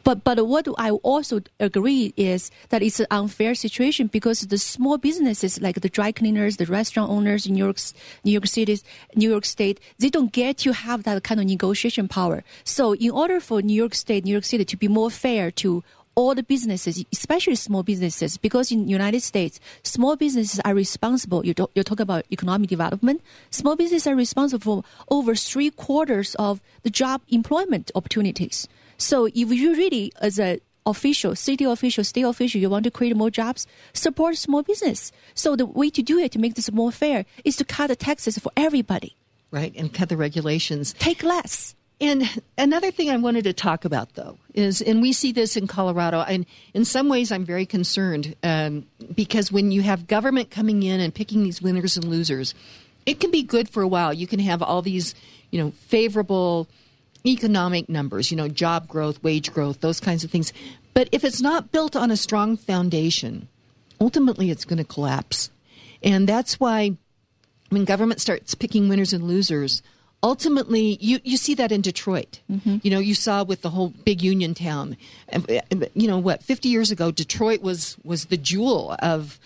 but 0.05 0.25
but 0.25 0.47
what 0.47 0.69
I 0.79 0.91
also 0.91 1.41
agree 1.61 2.13
is 2.17 2.51
that 2.71 2.83
it's 2.83 3.01
an 3.01 3.07
unfair 3.11 3.55
situation 3.55 4.07
because 4.09 4.41
the 4.41 4.59
small 4.59 4.99
businesses 4.99 5.61
like 5.61 5.81
the 5.81 5.89
dry 5.89 6.13
cleaners, 6.13 6.57
the 6.57 6.67
restaurant 6.67 7.11
owners 7.11 7.47
in 7.47 7.55
New 7.55 7.65
York, 7.65 7.79
New 8.25 8.33
York 8.33 8.47
City, 8.47 8.79
New 9.15 9.31
York 9.31 9.45
State, 9.45 9.81
they 9.99 10.11
don't 10.11 10.33
get 10.33 10.59
to 10.59 10.73
have 10.73 11.03
that 11.05 11.23
kind 11.25 11.41
of 11.41 11.47
negotiation 11.47 12.09
power. 12.09 12.45
So 12.65 12.95
in 12.95 13.11
order 13.11 13.41
for 13.41 13.63
New 13.63 13.75
York 13.75 13.95
State, 13.95 14.25
New 14.25 14.33
York 14.33 14.45
City 14.45 14.65
to 14.65 14.77
be 14.77 14.89
more 14.89 15.11
fair 15.11 15.51
to 15.63 15.83
all 16.19 16.35
the 16.35 16.43
businesses, 16.43 17.05
especially 17.13 17.55
small 17.55 17.85
businesses, 17.85 18.39
because 18.39 18.73
in 18.73 18.89
United 18.89 19.21
States, 19.21 19.61
small 19.85 20.17
businesses 20.17 20.59
are 20.65 20.75
responsible. 20.75 21.47
You 21.47 21.55
you're 21.77 21.85
talking 21.85 22.03
about 22.03 22.25
economic 22.33 22.69
development. 22.69 23.23
Small 23.51 23.77
businesses 23.77 24.09
are 24.09 24.17
responsible 24.17 24.83
for 24.83 24.85
over 25.15 25.37
three 25.37 25.71
quarters 25.71 26.35
of 26.35 26.61
the 26.83 26.91
job 26.91 27.23
employment 27.29 27.93
opportunities. 27.95 28.67
So 28.99 29.27
if 29.27 29.37
you 29.37 29.75
really, 29.75 30.13
as 30.21 30.39
a 30.39 30.61
official, 30.85 31.37
city 31.37 31.65
official, 31.65 32.03
state 32.03 32.23
official, 32.23 32.61
you 32.61 32.71
want 32.71 32.85
to 32.85 32.91
create 32.91 33.15
more 33.17 33.31
jobs, 33.31 33.67
support 33.93 34.37
small 34.37 34.63
business. 34.63 35.13
So 35.35 35.55
the 35.55 35.67
way 35.67 35.91
to 35.91 36.03
do 36.03 36.19
it 36.19 36.33
to 36.33 36.39
make 36.39 36.55
this 36.55 36.71
more 36.73 36.91
fair 36.91 37.25
is 37.45 37.57
to 37.57 37.65
cut 37.65 37.89
the 37.89 37.97
taxes 37.97 38.39
for 38.39 38.51
everybody. 38.57 39.15
Right, 39.51 39.75
and 39.77 39.93
cut 39.93 40.09
the 40.09 40.17
regulations. 40.17 40.95
Take 40.99 41.23
less. 41.23 41.75
And 42.01 42.43
another 42.57 42.91
thing 42.91 43.11
I 43.11 43.17
wanted 43.17 43.45
to 43.45 43.53
talk 43.53 43.85
about, 43.85 44.15
though, 44.15 44.39
is, 44.55 44.81
and 44.81 45.03
we 45.03 45.13
see 45.13 45.33
this 45.33 45.57
in 45.57 45.67
Colorado, 45.67 46.21
and 46.21 46.47
in 46.73 46.85
some 46.85 47.09
ways 47.09 47.33
I'm 47.33 47.45
very 47.45 47.67
concerned 47.67 48.37
um, 48.45 48.87
because 49.15 49.51
when 49.51 49.73
you 49.73 49.83
have 49.83 50.07
government 50.07 50.51
coming 50.51 50.85
in 50.85 51.01
and 51.01 51.13
picking 51.13 51.43
these 51.43 51.61
winners 51.61 51.97
and 51.97 52.07
losers, 52.07 52.55
it 53.05 53.19
can 53.19 53.31
be 53.31 53.43
good 53.43 53.69
for 53.69 53.83
a 53.83 53.89
while. 53.89 54.13
You 54.13 54.29
can 54.29 54.39
have 54.39 54.63
all 54.63 54.81
these, 54.81 55.15
you 55.51 55.61
know, 55.61 55.73
favorable 55.89 56.69
economic 57.29 57.89
numbers, 57.89 58.31
you 58.31 58.37
know, 58.37 58.49
job 58.49 58.89
growth, 58.89 59.23
wage 59.23 59.53
growth, 59.53 59.81
those 59.81 60.01
kinds 60.01 60.25
of 60.25 60.31
things. 60.31 60.53
But 60.95 61.09
if 61.13 61.25
it's 61.25 61.41
not 61.41 61.71
built 61.71 61.95
on 61.95 62.11
a 62.11 62.17
strong 62.17 62.57
foundation, 62.57 63.49
ultimately 64.01 64.51
it's 64.51 64.65
going 64.65 64.79
to 64.79 64.85
collapse. 64.85 65.51
And 66.03 66.29
that's 66.29 66.59
why 66.59 66.97
when 67.71 67.85
government 67.85 68.21
starts 68.21 68.55
picking 68.55 68.89
winners 68.89 69.13
and 69.13 69.25
losers, 69.25 69.83
ultimately 70.23 70.97
you, 71.01 71.21
you 71.23 71.37
see 71.37 71.55
that 71.55 71.71
in 71.71 71.81
Detroit. 71.81 72.41
Mm-hmm. 72.51 72.79
You 72.83 72.91
know, 72.91 72.99
you 72.99 73.15
saw 73.15 73.45
with 73.45 73.63
the 73.63 73.71
whole 73.71 73.91
big 73.91 74.23
union 74.23 74.55
town. 74.55 74.97
You 75.95 76.09
know 76.09 76.19
what, 76.19 76.43
50 76.43 76.69
years 76.69 76.91
ago 76.91 77.11
Detroit 77.11 77.63
was 77.63 77.97
was 78.05 78.27
the 78.27 78.37
jewel 78.37 78.97
of 79.01 79.39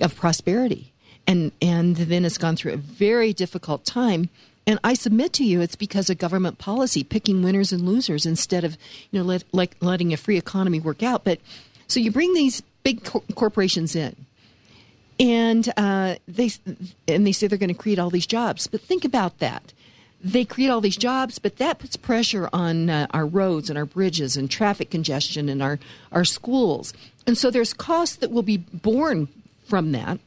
of 0.00 0.14
prosperity. 0.16 0.92
And 1.26 1.52
and 1.60 1.96
then 1.96 2.24
it's 2.24 2.38
gone 2.38 2.56
through 2.56 2.72
a 2.72 2.78
very 2.78 3.32
difficult 3.32 3.84
time 3.84 4.28
and 4.66 4.78
I 4.82 4.94
submit 4.94 5.32
to 5.34 5.44
you, 5.44 5.60
it's 5.60 5.76
because 5.76 6.08
of 6.08 6.18
government 6.18 6.58
policy 6.58 7.04
picking 7.04 7.42
winners 7.42 7.72
and 7.72 7.82
losers 7.82 8.24
instead 8.24 8.64
of 8.64 8.78
you 9.10 9.18
know 9.18 9.24
let, 9.24 9.44
like 9.52 9.76
letting 9.80 10.12
a 10.12 10.16
free 10.16 10.38
economy 10.38 10.80
work 10.80 11.02
out. 11.02 11.24
But 11.24 11.40
so 11.86 12.00
you 12.00 12.10
bring 12.10 12.32
these 12.34 12.62
big 12.82 13.04
co- 13.04 13.24
corporations 13.34 13.94
in, 13.94 14.16
and 15.20 15.72
uh, 15.76 16.16
they 16.26 16.50
and 17.06 17.26
they 17.26 17.32
say 17.32 17.46
they're 17.46 17.58
going 17.58 17.68
to 17.68 17.74
create 17.74 17.98
all 17.98 18.10
these 18.10 18.26
jobs. 18.26 18.66
But 18.66 18.80
think 18.80 19.04
about 19.04 19.38
that. 19.38 19.72
They 20.24 20.46
create 20.46 20.70
all 20.70 20.80
these 20.80 20.96
jobs, 20.96 21.38
but 21.38 21.58
that 21.58 21.78
puts 21.78 21.96
pressure 21.96 22.48
on 22.50 22.88
uh, 22.88 23.06
our 23.10 23.26
roads 23.26 23.68
and 23.68 23.78
our 23.78 23.84
bridges 23.84 24.38
and 24.38 24.50
traffic 24.50 24.90
congestion 24.90 25.50
and 25.50 25.62
our, 25.62 25.78
our 26.12 26.24
schools. 26.24 26.94
And 27.26 27.36
so 27.36 27.50
there's 27.50 27.74
costs 27.74 28.16
that 28.16 28.30
will 28.30 28.42
be 28.42 28.56
borne 28.56 29.28
from 29.66 29.92
that. 29.92 30.18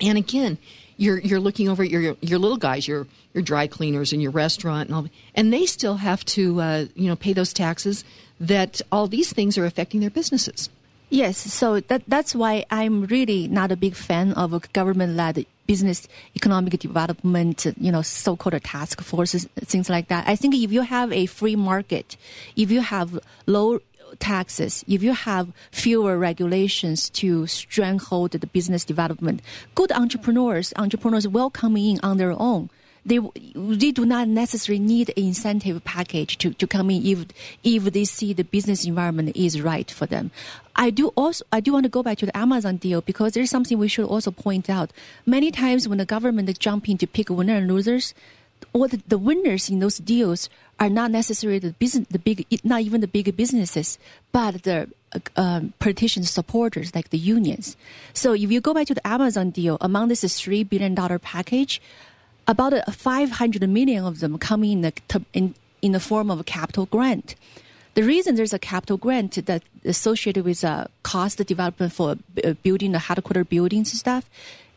And 0.00 0.16
again, 0.16 0.56
you're 0.96 1.18
you're 1.18 1.40
looking 1.40 1.68
over 1.68 1.84
your 1.84 2.16
your 2.20 2.38
little 2.38 2.56
guys, 2.56 2.86
your 2.86 3.06
your 3.32 3.42
dry 3.42 3.66
cleaners 3.66 4.12
and 4.12 4.22
your 4.22 4.30
restaurant 4.30 4.88
and 4.88 4.96
all, 4.96 5.06
and 5.34 5.52
they 5.52 5.66
still 5.66 5.96
have 5.96 6.24
to 6.26 6.60
uh, 6.60 6.84
you 6.94 7.08
know 7.08 7.16
pay 7.16 7.32
those 7.32 7.52
taxes. 7.52 8.04
That 8.40 8.80
all 8.90 9.06
these 9.06 9.32
things 9.32 9.56
are 9.56 9.64
affecting 9.64 10.00
their 10.00 10.10
businesses. 10.10 10.68
Yes, 11.08 11.38
so 11.38 11.80
that 11.80 12.02
that's 12.08 12.34
why 12.34 12.64
I'm 12.70 13.04
really 13.06 13.46
not 13.46 13.70
a 13.70 13.76
big 13.76 13.94
fan 13.94 14.32
of 14.32 14.52
a 14.52 14.60
government-led 14.72 15.46
business 15.66 16.08
economic 16.36 16.78
development, 16.78 17.66
you 17.78 17.90
know, 17.92 18.02
so-called 18.02 18.62
task 18.64 19.00
forces, 19.00 19.48
things 19.60 19.88
like 19.88 20.08
that. 20.08 20.26
I 20.26 20.36
think 20.36 20.54
if 20.54 20.72
you 20.72 20.82
have 20.82 21.12
a 21.12 21.26
free 21.26 21.56
market, 21.56 22.16
if 22.56 22.70
you 22.70 22.80
have 22.80 23.18
low 23.46 23.80
taxes, 24.18 24.84
if 24.88 25.02
you 25.02 25.12
have 25.12 25.52
fewer 25.70 26.18
regulations 26.18 27.08
to 27.10 27.46
stranglehold 27.46 28.32
the 28.32 28.46
business 28.46 28.84
development, 28.84 29.40
good 29.74 29.92
entrepreneurs, 29.92 30.72
entrepreneurs 30.76 31.28
will 31.28 31.50
come 31.50 31.76
in 31.76 32.00
on 32.02 32.16
their 32.16 32.32
own. 32.32 32.70
They, 33.06 33.20
they 33.54 33.90
do 33.90 34.06
not 34.06 34.28
necessarily 34.28 34.82
need 34.82 35.10
an 35.10 35.22
incentive 35.22 35.84
package 35.84 36.38
to, 36.38 36.54
to 36.54 36.66
come 36.66 36.88
in 36.88 37.04
if, 37.04 37.26
if 37.62 37.84
they 37.92 38.06
see 38.06 38.32
the 38.32 38.44
business 38.44 38.86
environment 38.86 39.36
is 39.36 39.60
right 39.60 39.90
for 39.90 40.06
them. 40.06 40.30
I 40.74 40.88
do 40.88 41.08
also, 41.08 41.44
I 41.52 41.60
do 41.60 41.74
want 41.74 41.84
to 41.84 41.90
go 41.90 42.02
back 42.02 42.16
to 42.18 42.26
the 42.26 42.36
Amazon 42.36 42.76
deal 42.76 43.02
because 43.02 43.32
there's 43.34 43.50
something 43.50 43.76
we 43.76 43.88
should 43.88 44.06
also 44.06 44.30
point 44.30 44.70
out. 44.70 44.90
Many 45.26 45.50
times 45.50 45.86
when 45.86 45.98
the 45.98 46.06
government 46.06 46.58
jump 46.58 46.88
in 46.88 46.96
to 46.98 47.06
pick 47.06 47.28
winner 47.28 47.56
and 47.56 47.68
losers, 47.68 48.14
all 48.72 48.88
the, 48.88 49.02
the 49.06 49.18
winners 49.18 49.68
in 49.68 49.78
those 49.78 49.98
deals 49.98 50.48
are 50.80 50.90
not 50.90 51.10
necessarily 51.10 51.58
the 51.58 51.72
business, 51.72 52.06
the 52.10 52.18
big, 52.18 52.46
not 52.64 52.80
even 52.80 53.00
the 53.00 53.06
big 53.08 53.36
businesses, 53.36 53.98
but 54.32 54.62
the 54.64 54.88
um, 55.36 55.72
politician 55.78 56.24
supporters 56.24 56.94
like 56.94 57.10
the 57.10 57.18
unions. 57.18 57.76
So 58.12 58.32
if 58.32 58.50
you 58.50 58.60
go 58.60 58.74
back 58.74 58.86
to 58.88 58.94
the 58.94 59.06
Amazon 59.06 59.50
deal, 59.50 59.78
among 59.80 60.08
this 60.08 60.40
three 60.40 60.64
billion 60.64 60.94
dollar 60.94 61.18
package, 61.18 61.80
about 62.46 62.74
uh, 62.74 62.82
500 62.90 63.68
million 63.68 64.04
of 64.04 64.20
them 64.20 64.38
come 64.38 64.64
in 64.64 64.82
the, 64.82 64.92
in, 65.32 65.54
in 65.80 65.92
the 65.92 66.00
form 66.00 66.30
of 66.30 66.40
a 66.40 66.44
capital 66.44 66.86
grant. 66.86 67.34
The 67.94 68.02
reason 68.02 68.34
there's 68.34 68.52
a 68.52 68.58
capital 68.58 68.96
grant 68.96 69.46
that 69.46 69.62
associated 69.84 70.44
with 70.44 70.64
uh, 70.64 70.86
cost 71.04 71.38
development 71.38 71.92
for 71.92 72.16
uh, 72.44 72.54
building 72.62 72.92
the 72.92 72.98
headquarter 72.98 73.44
buildings 73.44 73.92
and 73.92 73.98
stuff 73.98 74.28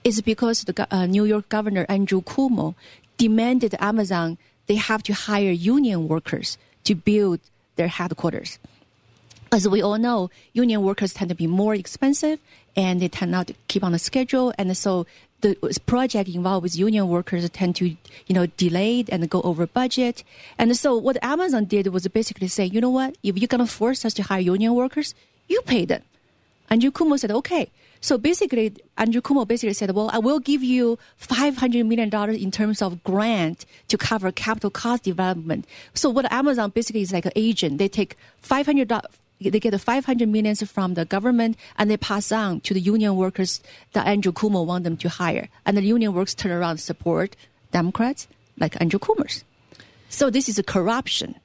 is 0.04 0.22
because 0.22 0.64
the 0.64 0.88
uh, 0.92 1.08
New 1.08 1.26
York 1.26 1.50
Governor 1.50 1.86
Andrew 1.90 2.22
Cuomo 2.22 2.76
demanded 3.18 3.76
Amazon 3.80 4.38
they 4.68 4.76
have 4.76 5.02
to 5.04 5.14
hire 5.14 5.52
union 5.52 6.08
workers 6.08 6.58
to 6.84 6.94
build 6.94 7.40
their 7.78 7.88
headquarters. 7.88 8.60
As 9.52 9.68
we 9.68 9.82
all 9.82 9.98
know, 9.98 10.30
union 10.54 10.84
workers 10.84 11.14
tend 11.14 11.30
to 11.30 11.36
be 11.36 11.48
more 11.48 11.74
expensive 11.74 12.40
and 12.76 13.02
they 13.02 13.08
tend 13.08 13.32
not 13.32 13.48
to 13.48 13.56
keep 13.70 13.84
on 13.84 13.94
the 13.94 14.00
schedule. 14.00 14.54
And 14.58 14.76
so 14.76 15.08
the 15.40 15.56
project 15.86 16.30
involved 16.30 16.64
with 16.64 16.78
union 16.78 17.08
workers 17.08 17.50
tend 17.52 17.78
to, 17.78 17.88
you 17.88 17.98
know, 18.36 18.48
delayed 18.58 19.10
and 19.10 19.30
go 19.30 19.42
over 19.44 19.66
budget. 19.66 20.24
And 20.58 20.76
so 20.76 20.98
what 20.98 21.18
Amazon 21.24 21.66
did 21.66 21.88
was 21.88 22.08
basically 22.10 22.50
say, 22.50 22.66
you 22.66 22.82
know 22.82 22.90
what? 22.90 23.18
If 23.24 23.38
you're 23.38 23.48
going 23.48 23.66
to 23.66 23.72
force 23.72 24.04
us 24.04 24.14
to 24.16 24.24
hire 24.24 24.42
union 24.42 24.76
workers, 24.76 25.16
you 25.48 25.62
pay 25.62 25.86
them. 25.86 26.02
And 26.70 26.82
Cuomo 26.82 27.18
said, 27.18 27.32
okay. 27.32 27.72
So 28.02 28.18
basically, 28.18 28.74
Andrew 28.98 29.22
Cuomo 29.22 29.48
basically 29.48 29.74
said, 29.74 29.92
well, 29.92 30.10
I 30.14 30.20
will 30.20 30.40
give 30.40 30.64
you 30.64 30.98
$500 31.22 31.86
million 31.86 32.14
in 32.36 32.52
terms 32.52 32.82
of 32.82 33.04
grant 33.04 33.66
to 33.88 33.98
cover 33.98 34.32
capital 34.32 34.70
cost 34.70 35.04
development. 35.04 35.66
So 35.94 36.10
what 36.10 36.32
Amazon 36.32 36.72
basically 36.72 37.02
is 37.02 37.12
like 37.12 37.26
an 37.26 37.34
agent. 37.36 37.78
They 37.78 37.88
take 37.88 38.18
500 38.42 38.92
they 39.40 39.60
get 39.60 39.72
the 39.72 39.80
500 39.80 40.28
millions 40.28 40.64
from 40.64 40.96
the 40.96 41.06
government 41.06 41.58
and 41.78 41.92
they 41.92 41.98
pass 41.98 42.32
on 42.32 42.60
to 42.62 42.74
the 42.74 42.80
union 42.80 43.16
workers 43.16 43.62
that 43.94 44.08
Andrew 44.08 44.32
Cuomo 44.32 44.66
want 44.66 44.84
them 44.84 44.98
to 44.98 45.10
hire. 45.10 45.48
And 45.66 45.78
the 45.78 45.84
union 45.84 46.14
workers 46.14 46.34
turn 46.34 46.52
around 46.52 46.80
support 46.80 47.36
Democrats 47.72 48.28
like 48.58 48.80
Andrew 48.82 49.00
Cuomo's. 49.00 49.44
So 50.10 50.30
this 50.30 50.50
is 50.50 50.58
a 50.58 50.64
corruption. 50.64 51.36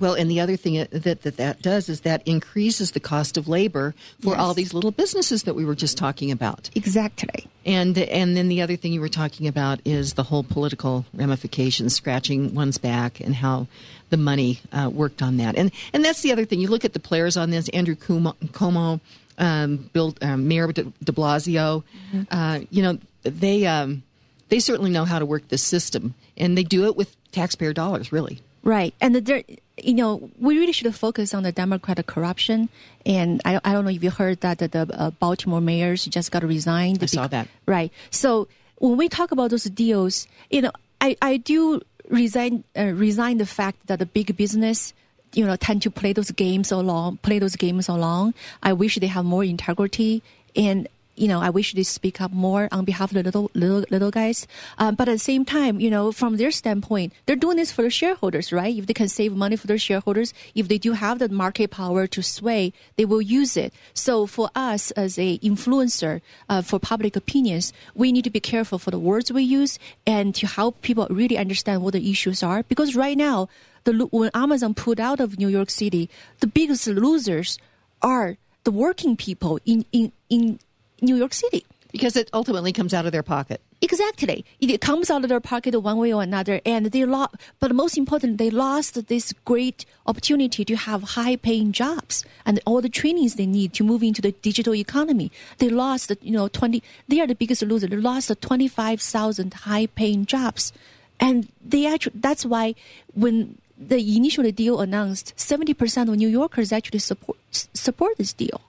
Well, 0.00 0.14
and 0.14 0.30
the 0.30 0.40
other 0.40 0.56
thing 0.56 0.74
that, 0.74 1.22
that 1.22 1.36
that 1.36 1.62
does 1.62 1.88
is 1.88 2.00
that 2.00 2.26
increases 2.26 2.92
the 2.92 3.00
cost 3.00 3.36
of 3.36 3.46
labor 3.48 3.94
for 4.20 4.30
yes. 4.30 4.38
all 4.40 4.54
these 4.54 4.74
little 4.74 4.90
businesses 4.90 5.44
that 5.44 5.54
we 5.54 5.64
were 5.64 5.74
just 5.74 5.96
talking 5.96 6.30
about. 6.30 6.70
Exactly. 6.74 7.46
And 7.66 7.96
and 7.98 8.36
then 8.36 8.48
the 8.48 8.62
other 8.62 8.76
thing 8.76 8.92
you 8.92 9.00
were 9.00 9.08
talking 9.08 9.46
about 9.46 9.80
is 9.84 10.14
the 10.14 10.22
whole 10.22 10.42
political 10.42 11.04
ramifications, 11.12 11.94
scratching 11.94 12.54
one's 12.54 12.78
back, 12.78 13.20
and 13.20 13.34
how 13.34 13.66
the 14.08 14.16
money 14.16 14.60
uh, 14.72 14.90
worked 14.92 15.22
on 15.22 15.36
that. 15.36 15.56
And 15.56 15.70
and 15.92 16.04
that's 16.04 16.22
the 16.22 16.32
other 16.32 16.44
thing. 16.44 16.60
You 16.60 16.68
look 16.68 16.84
at 16.84 16.94
the 16.94 17.00
players 17.00 17.36
on 17.36 17.50
this: 17.50 17.68
Andrew 17.68 17.94
Cuomo, 17.94 18.34
Cuomo 18.52 19.00
um, 19.38 19.90
Bill, 19.92 20.14
um, 20.22 20.48
Mayor 20.48 20.72
De, 20.72 20.84
De 20.84 21.12
Blasio. 21.12 21.82
Mm-hmm. 22.12 22.22
Uh, 22.30 22.60
you 22.70 22.82
know, 22.82 22.98
they 23.22 23.66
um, 23.66 24.02
they 24.48 24.60
certainly 24.60 24.90
know 24.90 25.04
how 25.04 25.18
to 25.18 25.26
work 25.26 25.48
this 25.48 25.62
system, 25.62 26.14
and 26.36 26.56
they 26.56 26.64
do 26.64 26.86
it 26.86 26.96
with 26.96 27.14
taxpayer 27.32 27.72
dollars, 27.72 28.12
really. 28.12 28.40
Right, 28.62 28.94
and 29.00 29.14
the, 29.14 29.44
you 29.82 29.94
know 29.94 30.30
we 30.38 30.58
really 30.58 30.72
should 30.72 30.94
focus 30.94 31.32
on 31.32 31.42
the 31.42 31.52
Democratic 31.52 32.06
corruption. 32.06 32.68
And 33.06 33.40
I, 33.44 33.60
I 33.64 33.72
don't 33.72 33.84
know 33.84 33.90
if 33.90 34.04
you 34.04 34.10
heard 34.10 34.40
that 34.42 34.58
the, 34.58 34.68
the 34.68 34.86
uh, 34.92 35.10
Baltimore 35.10 35.60
mayors 35.60 36.04
just 36.04 36.30
got 36.30 36.44
resigned. 36.44 37.02
I 37.02 37.06
saw 37.06 37.26
that. 37.28 37.48
Right. 37.66 37.90
So 38.10 38.48
when 38.76 38.96
we 38.96 39.08
talk 39.08 39.30
about 39.30 39.50
those 39.50 39.64
deals, 39.64 40.26
you 40.50 40.62
know, 40.62 40.72
I, 41.00 41.16
I 41.22 41.38
do 41.38 41.80
resign 42.08 42.64
uh, 42.76 42.86
resign 42.86 43.38
the 43.38 43.46
fact 43.46 43.86
that 43.86 43.98
the 43.98 44.06
big 44.06 44.36
business 44.36 44.92
you 45.32 45.46
know 45.46 45.56
tend 45.56 45.82
to 45.82 45.90
play 45.90 46.12
those 46.12 46.30
games 46.32 46.72
along 46.72 47.18
play 47.18 47.38
those 47.38 47.54
games 47.54 47.88
along 47.88 48.34
i 48.64 48.72
wish 48.72 48.98
they 48.98 49.06
have 49.06 49.24
more 49.24 49.44
integrity 49.44 50.22
and 50.56 50.88
you 51.20 51.28
know, 51.28 51.40
I 51.40 51.50
wish 51.50 51.74
they 51.74 51.82
speak 51.82 52.20
up 52.20 52.32
more 52.32 52.68
on 52.72 52.84
behalf 52.84 53.10
of 53.10 53.14
the 53.14 53.22
little 53.22 53.50
little 53.54 53.84
little 53.90 54.10
guys. 54.10 54.46
Um, 54.78 54.94
but 54.94 55.08
at 55.08 55.12
the 55.12 55.18
same 55.18 55.44
time, 55.44 55.78
you 55.78 55.90
know, 55.90 56.12
from 56.12 56.38
their 56.38 56.50
standpoint, 56.50 57.12
they're 57.26 57.36
doing 57.36 57.58
this 57.58 57.70
for 57.70 57.82
the 57.82 57.90
shareholders, 57.90 58.52
right? 58.52 58.74
If 58.74 58.86
they 58.86 58.94
can 58.94 59.08
save 59.08 59.34
money 59.34 59.56
for 59.56 59.66
their 59.66 59.78
shareholders, 59.78 60.32
if 60.54 60.68
they 60.68 60.78
do 60.78 60.92
have 60.92 61.18
the 61.18 61.28
market 61.28 61.70
power 61.70 62.06
to 62.06 62.22
sway, 62.22 62.72
they 62.96 63.04
will 63.04 63.20
use 63.20 63.56
it. 63.56 63.74
So 63.92 64.26
for 64.26 64.48
us 64.54 64.90
as 64.92 65.18
a 65.18 65.38
influencer 65.38 66.22
uh, 66.48 66.62
for 66.62 66.78
public 66.78 67.16
opinions, 67.16 67.72
we 67.94 68.12
need 68.12 68.24
to 68.24 68.30
be 68.30 68.40
careful 68.40 68.78
for 68.78 68.90
the 68.90 68.98
words 68.98 69.30
we 69.30 69.42
use 69.42 69.78
and 70.06 70.34
to 70.36 70.46
help 70.46 70.80
people 70.80 71.06
really 71.10 71.36
understand 71.36 71.82
what 71.82 71.92
the 71.92 72.10
issues 72.10 72.42
are. 72.42 72.62
Because 72.62 72.96
right 72.96 73.16
now, 73.16 73.48
the 73.84 73.92
when 74.10 74.30
Amazon 74.32 74.72
pulled 74.74 75.00
out 75.00 75.20
of 75.20 75.38
New 75.38 75.48
York 75.48 75.68
City, 75.68 76.08
the 76.40 76.46
biggest 76.46 76.86
losers 76.86 77.58
are 78.00 78.38
the 78.64 78.70
working 78.70 79.16
people 79.16 79.58
in 79.64 79.84
in 79.92 80.12
in 80.28 80.58
New 81.00 81.16
York 81.16 81.34
City. 81.34 81.64
Because 81.92 82.14
it 82.14 82.30
ultimately 82.32 82.72
comes 82.72 82.94
out 82.94 83.04
of 83.04 83.10
their 83.10 83.24
pocket. 83.24 83.60
Exactly. 83.82 84.44
It 84.60 84.80
comes 84.80 85.10
out 85.10 85.24
of 85.24 85.28
their 85.28 85.40
pocket 85.40 85.74
one 85.80 85.98
way 85.98 86.12
or 86.12 86.22
another. 86.22 86.60
And 86.64 86.86
they 86.86 87.04
lost, 87.04 87.34
but 87.58 87.74
most 87.74 87.98
important, 87.98 88.38
they 88.38 88.48
lost 88.48 89.08
this 89.08 89.32
great 89.44 89.86
opportunity 90.06 90.64
to 90.64 90.76
have 90.76 91.02
high 91.02 91.34
paying 91.34 91.72
jobs 91.72 92.24
and 92.46 92.60
all 92.64 92.80
the 92.80 92.88
trainings 92.88 93.34
they 93.34 93.46
need 93.46 93.72
to 93.74 93.82
move 93.82 94.04
into 94.04 94.22
the 94.22 94.30
digital 94.30 94.74
economy. 94.74 95.32
They 95.58 95.68
lost, 95.68 96.12
you 96.22 96.30
know, 96.30 96.46
20, 96.46 96.80
they 97.08 97.20
are 97.20 97.26
the 97.26 97.34
biggest 97.34 97.62
loser. 97.62 97.88
They 97.88 97.96
lost 97.96 98.30
25,000 98.40 99.54
high 99.54 99.86
paying 99.86 100.26
jobs. 100.26 100.72
And 101.18 101.48
they 101.64 101.86
actually, 101.86 102.20
that's 102.20 102.46
why 102.46 102.76
when 103.14 103.58
the 103.76 104.16
initial 104.16 104.48
deal 104.52 104.80
announced, 104.80 105.34
70% 105.36 106.08
of 106.08 106.16
New 106.16 106.28
Yorkers 106.28 106.70
actually 106.70 107.00
support, 107.00 107.38
support 107.50 108.16
this 108.18 108.32
deal. 108.32 108.60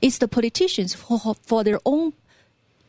It's 0.00 0.18
the 0.18 0.28
politicians 0.28 0.94
for, 0.94 1.34
for 1.42 1.64
their 1.64 1.80
own, 1.84 2.12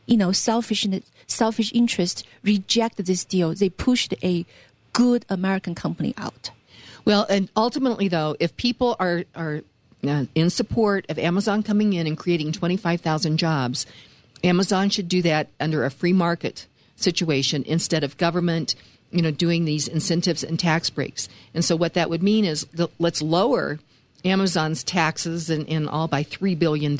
you 0.06 0.16
know, 0.16 0.32
selfish 0.32 0.86
selfish 1.26 1.72
interest 1.74 2.26
reject 2.42 3.04
this 3.04 3.24
deal. 3.24 3.54
They 3.54 3.68
pushed 3.68 4.14
a 4.22 4.44
good 4.92 5.24
American 5.28 5.74
company 5.74 6.14
out. 6.16 6.50
Well, 7.04 7.26
and 7.28 7.48
ultimately, 7.56 8.08
though, 8.08 8.36
if 8.38 8.56
people 8.56 8.96
are 8.98 9.24
are 9.34 9.62
uh, 10.06 10.24
in 10.34 10.50
support 10.50 11.06
of 11.08 11.18
Amazon 11.18 11.62
coming 11.62 11.92
in 11.92 12.06
and 12.06 12.16
creating 12.16 12.52
twenty 12.52 12.76
five 12.76 13.00
thousand 13.00 13.38
jobs, 13.38 13.86
Amazon 14.44 14.90
should 14.90 15.08
do 15.08 15.22
that 15.22 15.48
under 15.60 15.84
a 15.84 15.90
free 15.90 16.12
market 16.12 16.66
situation 16.96 17.64
instead 17.66 18.04
of 18.04 18.16
government 18.16 18.74
you 19.10 19.22
know 19.22 19.30
doing 19.30 19.64
these 19.64 19.88
incentives 19.88 20.42
and 20.42 20.58
tax 20.58 20.88
breaks 20.88 21.28
and 21.52 21.64
so 21.64 21.76
what 21.76 21.94
that 21.94 22.08
would 22.08 22.22
mean 22.22 22.44
is 22.44 22.64
the, 22.72 22.88
let's 22.98 23.20
lower 23.20 23.78
Amazon's 24.24 24.84
taxes 24.84 25.50
and, 25.50 25.68
and 25.68 25.88
all 25.88 26.08
by 26.08 26.22
$3 26.22 26.58
billion. 26.58 26.98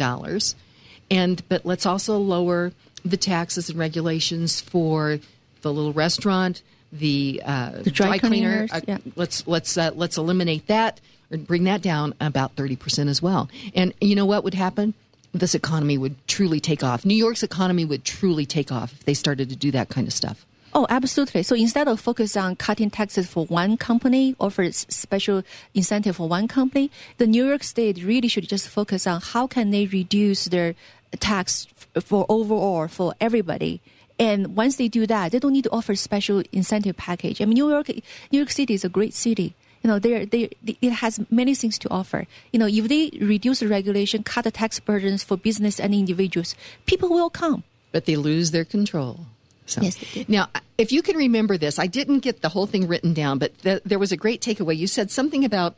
And, 1.10 1.48
but 1.48 1.64
let's 1.64 1.86
also 1.86 2.18
lower 2.18 2.72
the 3.04 3.16
taxes 3.16 3.68
and 3.68 3.78
regulations 3.78 4.60
for 4.60 5.18
the 5.62 5.72
little 5.72 5.92
restaurant, 5.92 6.62
the, 6.92 7.42
uh, 7.44 7.82
the 7.82 7.90
dry, 7.90 8.18
dry 8.18 8.18
cleaner. 8.18 8.66
Uh, 8.70 8.80
yeah. 8.86 8.98
Let's 9.16 9.46
let's 9.46 9.76
uh, 9.76 9.92
let's 9.94 10.18
eliminate 10.18 10.66
that 10.66 11.00
or 11.30 11.38
bring 11.38 11.64
that 11.64 11.82
down 11.82 12.14
about 12.20 12.52
thirty 12.52 12.76
percent 12.76 13.08
as 13.08 13.22
well. 13.22 13.48
And 13.74 13.94
you 14.00 14.14
know 14.14 14.26
what 14.26 14.44
would 14.44 14.54
happen? 14.54 14.94
This 15.32 15.54
economy 15.54 15.96
would 15.96 16.16
truly 16.28 16.60
take 16.60 16.84
off. 16.84 17.04
New 17.04 17.14
York's 17.14 17.42
economy 17.42 17.84
would 17.84 18.04
truly 18.04 18.44
take 18.44 18.70
off 18.70 18.92
if 18.92 19.04
they 19.04 19.14
started 19.14 19.48
to 19.48 19.56
do 19.56 19.70
that 19.70 19.88
kind 19.88 20.06
of 20.06 20.12
stuff. 20.12 20.44
Oh, 20.74 20.86
absolutely. 20.88 21.42
So 21.42 21.54
instead 21.54 21.86
of 21.86 22.00
focus 22.00 22.34
on 22.36 22.56
cutting 22.56 22.88
taxes 22.88 23.26
for 23.28 23.44
one 23.46 23.76
company 23.76 24.34
or 24.38 24.50
for 24.50 24.70
special 24.72 25.42
incentive 25.74 26.16
for 26.16 26.28
one 26.28 26.48
company, 26.48 26.90
the 27.18 27.26
New 27.26 27.46
York 27.46 27.62
State 27.62 28.02
really 28.02 28.28
should 28.28 28.48
just 28.48 28.68
focus 28.68 29.06
on 29.06 29.20
how 29.20 29.46
can 29.46 29.70
they 29.70 29.84
reduce 29.86 30.46
their 30.46 30.74
tax 31.20 31.66
for 32.00 32.24
overall 32.30 32.88
for 32.88 33.12
everybody. 33.20 33.82
And 34.18 34.56
once 34.56 34.76
they 34.76 34.88
do 34.88 35.06
that, 35.06 35.32
they 35.32 35.38
don't 35.38 35.52
need 35.52 35.64
to 35.64 35.70
offer 35.72 35.94
special 35.94 36.42
incentive 36.52 36.96
package. 36.96 37.42
I 37.42 37.44
mean, 37.44 37.54
New 37.54 37.68
York, 37.68 37.88
New 37.88 38.38
York 38.38 38.50
City 38.50 38.72
is 38.72 38.84
a 38.84 38.88
great 38.88 39.12
city. 39.12 39.54
You 39.82 39.88
know, 39.88 39.98
they 39.98 40.24
they 40.24 40.48
it 40.80 40.92
has 40.92 41.20
many 41.28 41.54
things 41.54 41.76
to 41.80 41.90
offer. 41.90 42.26
You 42.52 42.60
know, 42.60 42.66
if 42.66 42.88
they 42.88 43.10
reduce 43.20 43.60
the 43.60 43.68
regulation, 43.68 44.22
cut 44.22 44.44
the 44.44 44.52
tax 44.52 44.78
burdens 44.78 45.24
for 45.24 45.36
business 45.36 45.80
and 45.80 45.92
individuals, 45.92 46.54
people 46.86 47.08
will 47.10 47.30
come. 47.30 47.64
But 47.90 48.06
they 48.06 48.16
lose 48.16 48.52
their 48.52 48.64
control. 48.64 49.26
So. 49.72 49.80
Yes, 49.82 50.28
Now, 50.28 50.48
if 50.78 50.92
you 50.92 51.02
can 51.02 51.16
remember 51.16 51.56
this, 51.56 51.78
I 51.78 51.86
didn't 51.86 52.20
get 52.20 52.42
the 52.42 52.48
whole 52.48 52.66
thing 52.66 52.86
written 52.86 53.14
down, 53.14 53.38
but 53.38 53.56
th- 53.62 53.82
there 53.84 53.98
was 53.98 54.12
a 54.12 54.16
great 54.16 54.40
takeaway. 54.40 54.76
You 54.76 54.86
said 54.86 55.10
something 55.10 55.44
about 55.44 55.76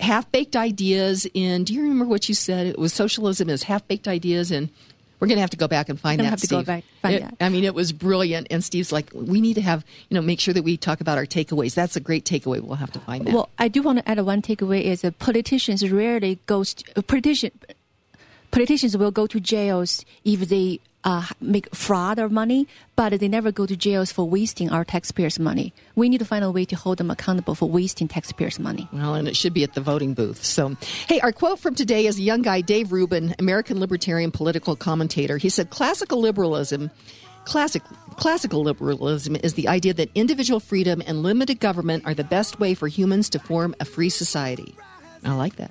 half 0.00 0.30
baked 0.32 0.56
ideas 0.56 1.26
in. 1.34 1.64
Do 1.64 1.74
you 1.74 1.82
remember 1.82 2.04
what 2.04 2.28
you 2.28 2.34
said? 2.34 2.66
It 2.66 2.78
was 2.78 2.92
socialism 2.92 3.48
is 3.48 3.64
half 3.64 3.86
baked 3.86 4.08
ideas, 4.08 4.50
and 4.50 4.70
we're 5.20 5.28
going 5.28 5.36
to 5.36 5.42
have 5.42 5.50
to 5.50 5.56
go 5.56 5.68
back 5.68 5.88
and 5.88 6.00
find 6.00 6.20
that. 6.20 6.24
Have 6.24 6.40
to 6.40 6.46
Steve. 6.46 6.60
go 6.60 6.64
back 6.64 6.84
find 7.00 7.14
it, 7.16 7.22
that. 7.22 7.36
I 7.40 7.48
mean, 7.48 7.64
it 7.64 7.74
was 7.74 7.92
brilliant. 7.92 8.48
And 8.50 8.64
Steve's 8.64 8.90
like, 8.90 9.10
we 9.14 9.40
need 9.40 9.54
to 9.54 9.62
have 9.62 9.84
you 10.08 10.14
know 10.14 10.22
make 10.22 10.40
sure 10.40 10.54
that 10.54 10.62
we 10.62 10.76
talk 10.76 11.00
about 11.00 11.18
our 11.18 11.26
takeaways. 11.26 11.74
That's 11.74 11.96
a 11.96 12.00
great 12.00 12.24
takeaway. 12.24 12.60
We'll 12.60 12.76
have 12.76 12.92
to 12.92 13.00
find 13.00 13.26
that. 13.26 13.34
Well, 13.34 13.48
I 13.58 13.68
do 13.68 13.82
want 13.82 13.98
to 13.98 14.08
add 14.08 14.20
one 14.20 14.42
takeaway: 14.42 14.82
is 14.82 15.02
that 15.02 15.18
politicians 15.18 15.88
rarely 15.90 16.38
goes 16.46 16.74
to, 16.74 16.98
uh, 16.98 17.02
politician 17.02 17.52
politicians 18.50 18.96
will 18.96 19.10
go 19.10 19.26
to 19.26 19.40
jails 19.40 20.04
if 20.24 20.48
they 20.48 20.80
uh, 21.04 21.26
make 21.40 21.74
fraud 21.74 22.18
of 22.18 22.30
money, 22.30 22.68
but 22.96 23.18
they 23.18 23.28
never 23.28 23.50
go 23.50 23.66
to 23.66 23.76
jails 23.76 24.12
for 24.12 24.28
wasting 24.28 24.70
our 24.70 24.84
taxpayers' 24.84 25.38
money. 25.38 25.72
We 25.94 26.08
need 26.08 26.18
to 26.18 26.24
find 26.24 26.44
a 26.44 26.50
way 26.50 26.64
to 26.66 26.76
hold 26.76 26.98
them 26.98 27.10
accountable 27.10 27.54
for 27.54 27.68
wasting 27.68 28.08
taxpayers' 28.08 28.58
money. 28.58 28.88
Well, 28.92 29.14
and 29.14 29.28
it 29.28 29.36
should 29.36 29.54
be 29.54 29.64
at 29.64 29.74
the 29.74 29.80
voting 29.80 30.14
booth. 30.14 30.44
So, 30.44 30.76
hey, 31.08 31.20
our 31.20 31.32
quote 31.32 31.58
from 31.58 31.74
today 31.74 32.06
is 32.06 32.18
a 32.18 32.22
young 32.22 32.42
guy, 32.42 32.60
Dave 32.60 32.92
Rubin, 32.92 33.34
American 33.38 33.80
libertarian 33.80 34.30
political 34.30 34.76
commentator. 34.76 35.38
He 35.38 35.48
said, 35.48 35.70
"Classical 35.70 36.20
liberalism." 36.20 36.90
Classic, 37.44 37.82
classical 38.16 38.62
liberalism 38.62 39.34
is 39.34 39.54
the 39.54 39.66
idea 39.66 39.92
that 39.94 40.10
individual 40.14 40.60
freedom 40.60 41.02
and 41.04 41.24
limited 41.24 41.58
government 41.58 42.06
are 42.06 42.14
the 42.14 42.22
best 42.22 42.60
way 42.60 42.72
for 42.72 42.86
humans 42.86 43.28
to 43.30 43.40
form 43.40 43.74
a 43.80 43.84
free 43.84 44.10
society. 44.10 44.76
I 45.24 45.34
like 45.34 45.56
that. 45.56 45.70